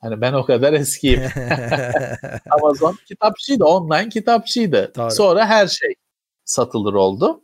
[0.00, 1.20] Hani ben o kadar eskiyim.
[2.50, 4.92] Amazon kitapçıydı, online kitapçıydı.
[4.96, 5.10] Doğru.
[5.10, 5.94] Sonra her şey
[6.44, 7.40] satılır oldu.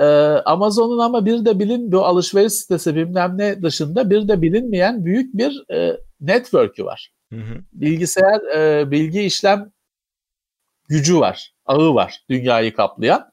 [0.00, 0.04] Ee,
[0.44, 5.34] Amazon'un ama bir de bilin bu alışveriş sitesi bilmem ne dışında bir de bilinmeyen büyük
[5.34, 7.12] bir e, network'ü var.
[7.32, 7.60] Hı hı.
[7.72, 9.72] Bilgisayar e, bilgi işlem
[10.88, 13.32] gücü var, ağı var dünyayı kaplayan.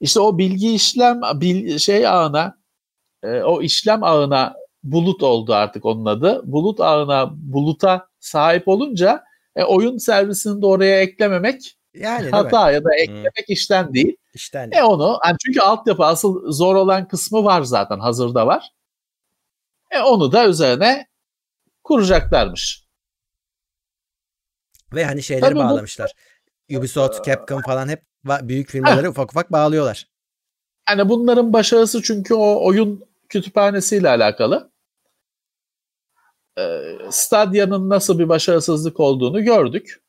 [0.00, 2.58] İşte o bilgi işlem bil, şey ağına,
[3.22, 4.54] e, o işlem ağına
[4.84, 6.42] bulut oldu artık onun adı.
[6.44, 9.24] Bulut ağına, buluta sahip olunca
[9.56, 13.52] e, oyun servisini de oraya eklememek yani hata ya da eklemek hmm.
[13.52, 14.16] işten değil.
[14.34, 14.82] İşten değil.
[14.82, 18.72] E onu yani çünkü altyapı asıl zor olan kısmı var zaten hazırda var.
[19.90, 21.06] E onu da üzerine
[21.84, 22.86] kuracaklarmış.
[24.94, 26.12] Ve hani şeyleri Tabii bağlamışlar.
[26.70, 29.10] Bu, Ubisoft, Capcom falan hep büyük firmaları heh.
[29.10, 30.08] ufak ufak bağlıyorlar.
[30.88, 34.71] Yani bunların başarısı çünkü o oyun kütüphanesiyle alakalı.
[36.58, 40.02] Ee, Stadia'nın nasıl bir başarısızlık olduğunu gördük.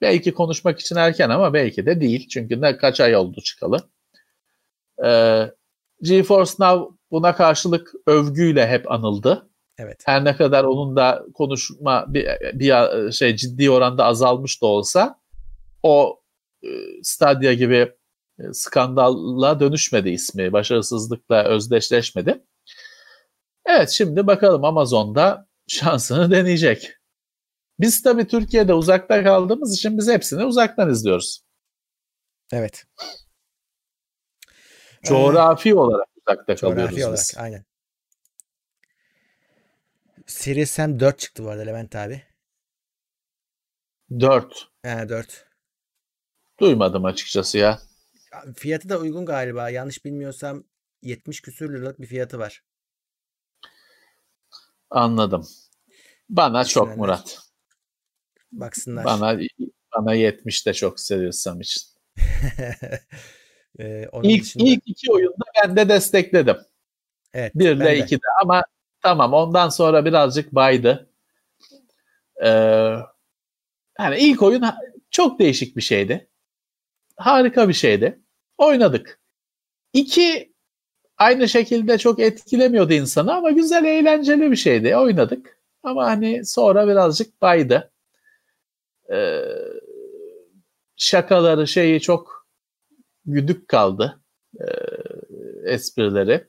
[0.00, 2.28] Belki konuşmak için erken ama belki de değil.
[2.28, 3.88] Çünkü ne kaç ay oldu çıkalı.
[5.04, 5.50] Ee,
[6.02, 9.50] GeForce Now buna karşılık övgüyle hep anıldı.
[9.78, 10.02] Evet.
[10.06, 12.72] Her ne kadar onun da konuşma bir, bir
[13.12, 15.20] şey ciddi oranda azalmış da olsa
[15.82, 16.20] o
[16.62, 16.68] e,
[17.02, 17.92] Stadia gibi
[18.38, 20.52] e, skandalla dönüşmedi ismi.
[20.52, 22.44] Başarısızlıkla özdeşleşmedi.
[23.66, 26.98] Evet şimdi bakalım Amazon'da şansını deneyecek.
[27.80, 31.40] Biz tabii Türkiye'de uzakta kaldığımız için biz hepsini uzaktan izliyoruz.
[32.52, 32.86] Evet.
[35.02, 37.64] Coğrafi ee, olarak uzakta kalıyoruz coğrafi olarak, aynen.
[40.26, 42.22] Series M 4 çıktı bu arada Levent abi.
[44.20, 44.68] 4.
[44.82, 45.46] He 4.
[46.60, 47.78] Duymadım açıkçası ya.
[48.56, 49.70] Fiyatı da uygun galiba.
[49.70, 50.64] Yanlış bilmiyorsam
[51.02, 52.62] 70 küsür liralık bir fiyatı var.
[54.90, 55.46] Anladım.
[56.30, 57.38] Bana çok Murat.
[58.52, 59.04] Baksınlar.
[59.04, 59.38] Bana
[59.96, 61.82] bana 70 de çok seviyorsam için.
[63.78, 64.64] ee, ilk, dışında...
[64.64, 66.56] ilk iki oyunda ben de destekledim.
[67.34, 67.54] Evet.
[67.54, 68.62] Bir de iki de ama
[69.02, 71.10] tamam ondan sonra birazcık baydı.
[72.44, 72.48] Ee,
[73.98, 74.64] yani ilk oyun
[75.10, 76.30] çok değişik bir şeydi.
[77.16, 78.22] Harika bir şeydi.
[78.58, 79.20] Oynadık.
[79.92, 80.52] İki
[81.18, 84.96] aynı şekilde çok etkilemiyordu insanı ama güzel eğlenceli bir şeydi.
[84.96, 85.58] Oynadık.
[85.82, 87.90] Ama hani sonra birazcık baydı
[89.12, 89.42] e,
[90.96, 92.46] şakaları şeyi çok
[93.26, 94.20] güdük kaldı
[94.60, 94.64] e,
[95.64, 96.48] esprileri.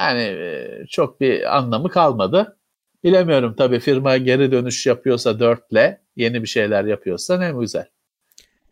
[0.00, 2.58] Yani e, çok bir anlamı kalmadı.
[3.04, 7.88] Bilemiyorum tabii firma geri dönüş yapıyorsa dörtle yeni bir şeyler yapıyorsa ne güzel.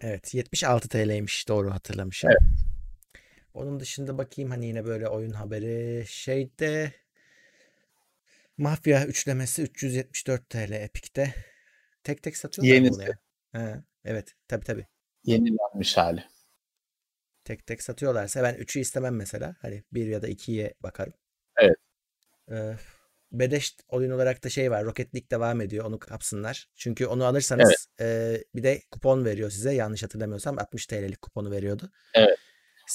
[0.00, 2.30] Evet 76 TL'ymiş doğru hatırlamışım.
[2.30, 2.71] Evet.
[3.54, 6.92] Onun dışında bakayım hani yine böyle oyun haberi şeyde
[8.56, 11.34] Mafya üçlemesi 374 TL Epic'te.
[12.04, 12.92] Tek tek satıyorlar Yenisi.
[12.92, 13.18] bunu ya.
[13.52, 14.86] Ha, evet tabi tabi.
[15.24, 16.24] Yenilenmiş hali.
[17.44, 19.56] Tek tek satıyorlarsa ben 3'ü istemem mesela.
[19.60, 21.14] Hani 1 ya da 2'ye bakarım.
[21.56, 21.76] Evet.
[22.50, 22.76] Ee,
[23.32, 24.84] Bedeş oyun olarak da şey var.
[24.84, 25.84] Rocket League devam ediyor.
[25.84, 26.68] Onu kapsınlar.
[26.76, 28.40] Çünkü onu alırsanız evet.
[28.40, 29.74] e, bir de kupon veriyor size.
[29.74, 31.90] Yanlış hatırlamıyorsam 60 TL'lik kuponu veriyordu.
[32.14, 32.38] Evet.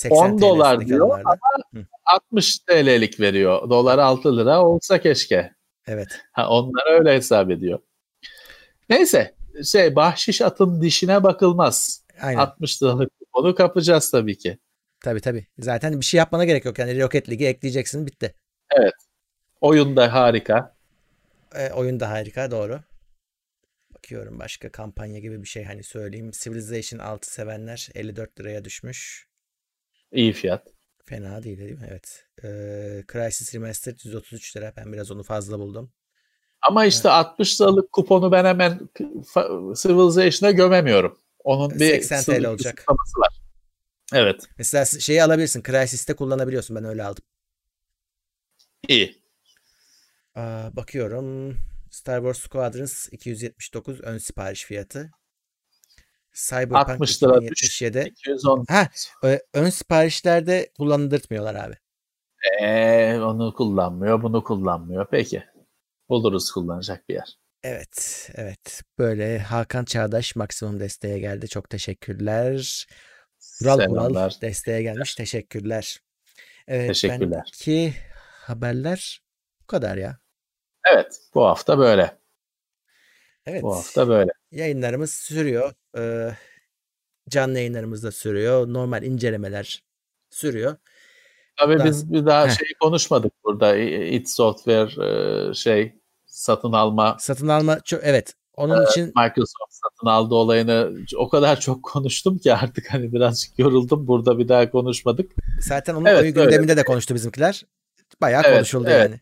[0.09, 1.37] 10 dolar diyor ama
[1.73, 1.85] Hı.
[2.05, 3.69] 60 TL'lik veriyor.
[3.69, 5.55] Dolar 6 lira olsa keşke.
[5.87, 6.07] Evet.
[6.31, 7.79] Ha, onlar öyle hesap ediyor.
[8.89, 12.03] Neyse şey bahşiş atın dişine bakılmaz.
[12.21, 12.39] Aynen.
[12.39, 14.57] 60 liralık onu kapacağız tabii ki.
[15.03, 15.47] Tabii tabii.
[15.59, 16.79] Zaten bir şey yapmana gerek yok.
[16.79, 18.35] Yani Rocket League'i ekleyeceksin bitti.
[18.71, 18.93] Evet.
[19.61, 20.75] Oyun da harika.
[21.55, 22.79] E, oyun da harika doğru.
[23.95, 26.31] Bakıyorum başka kampanya gibi bir şey hani söyleyeyim.
[26.31, 29.26] Civilization 6 sevenler 54 liraya düşmüş.
[30.11, 30.67] İyi fiyat.
[31.05, 31.87] Fena değil değil mi?
[31.89, 32.25] Evet.
[32.43, 34.73] Ee, Crysis Remastered 133 lira.
[34.77, 35.91] Ben biraz onu fazla buldum.
[36.61, 37.15] Ama işte evet.
[37.15, 38.79] 60 liralık kuponu ben hemen
[39.81, 41.17] Civilization'a gömemiyorum.
[41.43, 42.85] Onun bir 80 TL olacak.
[43.17, 43.41] var.
[44.13, 44.49] Evet.
[44.57, 45.63] Mesela şeyi alabilirsin.
[45.63, 46.75] Crysis'te kullanabiliyorsun.
[46.75, 47.23] Ben öyle aldım.
[48.87, 49.21] İyi.
[50.35, 51.57] Aa, bakıyorum.
[51.91, 55.11] Star Wars Squadrons 279 ön sipariş fiyatı.
[56.37, 57.99] Cyberpunk 60 lira 2077.
[58.09, 58.65] 210.
[58.69, 58.89] Ha,
[59.53, 61.75] ön siparişlerde kullandırtmıyorlar abi.
[62.61, 65.07] Ee, onu kullanmıyor, bunu kullanmıyor.
[65.11, 65.43] Peki.
[66.09, 67.37] Buluruz kullanacak bir yer.
[67.63, 68.81] Evet, evet.
[68.97, 71.47] Böyle Hakan Çağdaş maksimum desteğe geldi.
[71.47, 72.87] Çok teşekkürler.
[73.61, 74.37] Vural Selamlar.
[74.41, 75.15] desteğe gelmiş.
[75.15, 75.99] Teşekkürler.
[76.67, 77.31] Evet, Teşekkürler.
[77.31, 77.93] bendeki
[78.41, 79.21] haberler
[79.61, 80.17] bu kadar ya.
[80.93, 81.19] Evet.
[81.33, 82.17] Bu hafta böyle.
[83.45, 83.63] Evet.
[83.63, 84.31] Bu hafta böyle.
[84.51, 85.73] Yayınlarımız sürüyor.
[85.97, 86.31] Ee,
[87.29, 88.67] canlı yayınlarımız da sürüyor.
[88.73, 89.83] Normal incelemeler
[90.29, 90.75] sürüyor.
[91.59, 92.51] Tabii Daha- biz bir daha Heh.
[92.51, 93.75] şey konuşmadık burada.
[93.77, 95.93] It Software e, şey
[96.25, 98.33] satın alma Satın alma çok evet.
[98.53, 104.07] Onun için Microsoft satın aldı olayını o kadar çok konuştum ki artık hani birazcık yoruldum.
[104.07, 105.31] Burada bir daha konuşmadık.
[105.59, 106.43] zaten onun Evet, oyun öyle.
[106.45, 107.65] gündeminde de konuştu bizimkiler.
[108.21, 109.01] Bayağı Evet, konuşuldu evet.
[109.11, 109.19] yani.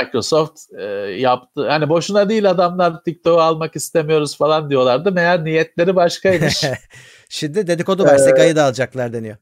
[0.00, 0.82] Microsoft e,
[1.18, 1.68] yaptı.
[1.68, 5.12] Hani boşuna değil adamlar TikTok'u almak istemiyoruz falan diyorlardı.
[5.12, 6.64] Meğer niyetleri başkaymış.
[7.28, 8.14] Şimdi dedikodu var.
[8.14, 9.36] Ee, Sega'yı da alacaklar deniyor.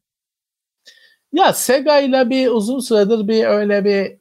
[1.33, 4.19] ya Sega ile bir uzun süredir bir öyle bir,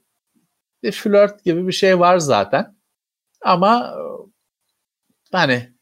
[0.84, 2.76] bir flört gibi bir şey var zaten.
[3.42, 3.96] Ama
[5.32, 5.76] hani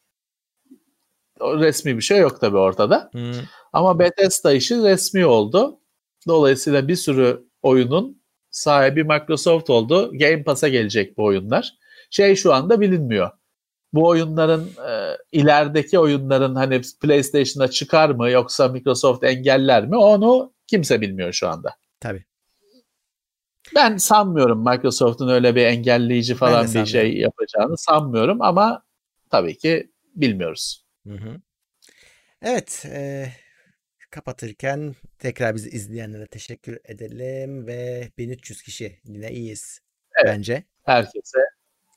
[1.42, 3.10] resmi bir şey yok tabii ortada.
[3.14, 3.32] Hı.
[3.74, 5.80] Ama Bethesda işi resmi oldu.
[6.28, 8.23] Dolayısıyla bir sürü oyunun
[8.54, 10.12] sahibi Microsoft oldu.
[10.14, 11.74] Game Pass'a gelecek bu oyunlar.
[12.10, 13.32] Şey şu anda bilinmiyor.
[13.94, 21.02] Bu oyunların e, ilerideki oyunların hani PlayStation'a çıkar mı yoksa Microsoft engeller mi onu kimse
[21.02, 21.76] bilmiyor şu anda.
[22.00, 22.24] Tabii.
[23.76, 28.84] Ben sanmıyorum Microsoft'un öyle bir engelleyici falan bir şey yapacağını sanmıyorum ama
[29.30, 30.86] tabii ki bilmiyoruz.
[31.08, 31.42] Hı hı.
[32.42, 32.86] Evet.
[32.86, 33.28] e,
[34.14, 39.80] kapatırken tekrar bizi izleyenlere teşekkür edelim ve 1300 kişi yine iyiyiz
[40.24, 40.34] Evet.
[40.36, 40.64] bence.
[40.84, 41.40] Herkese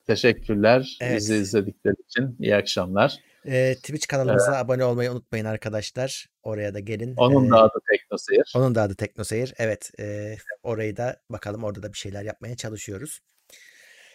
[0.07, 1.17] teşekkürler Evet.
[1.17, 2.37] bizi izledikleri için.
[2.41, 3.17] İyi akşamlar.
[3.47, 6.27] E, Twitch kanalımıza abone olmayı unutmayın arkadaşlar.
[6.43, 7.15] Oraya da gelin.
[7.17, 8.53] Onun E, da adı Teknoseyir.
[8.57, 9.55] Onun da adı Teknoseyir.
[9.59, 9.91] Evet.
[10.01, 13.21] e, orayı da bakalım orada da bir şeyler yapmaya çalışıyoruz.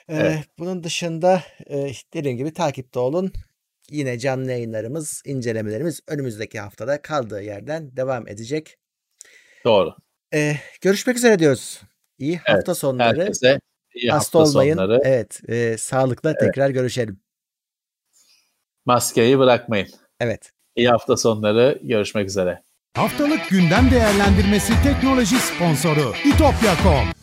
[0.08, 0.40] E, Evet.
[0.60, 3.34] Bunun dışında e, dediğim gibi takipte olun.
[3.92, 8.78] Yine canlı yayınlarımız, incelemelerimiz önümüzdeki haftada kaldığı yerden devam edecek.
[9.66, 9.96] Doğru.
[10.34, 11.82] E, görüşmek üzere diyoruz.
[12.18, 13.20] İyi hafta sonları.
[13.20, 13.60] Herkese
[13.94, 14.76] iyi Hasta hafta olmayın.
[14.76, 15.00] sonları.
[15.04, 15.42] Evet.
[15.50, 17.20] e, sağlıkla tekrar görüşelim.
[18.86, 19.88] Maskeyi bırakmayın.
[20.20, 20.52] Evet.
[20.76, 21.80] İyi hafta sonları.
[21.84, 22.64] Görüşmek üzere.
[22.96, 27.21] Haftalık gündem değerlendirmesi teknoloji sponsoru itopya.com.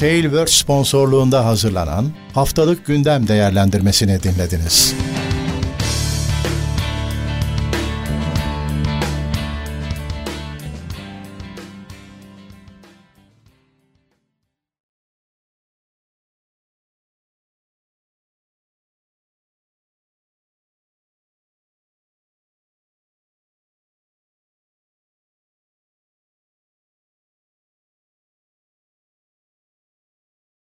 [0.00, 4.94] Tailwords sponsorluğunda hazırlanan haftalık gündem değerlendirmesini dinlediniz.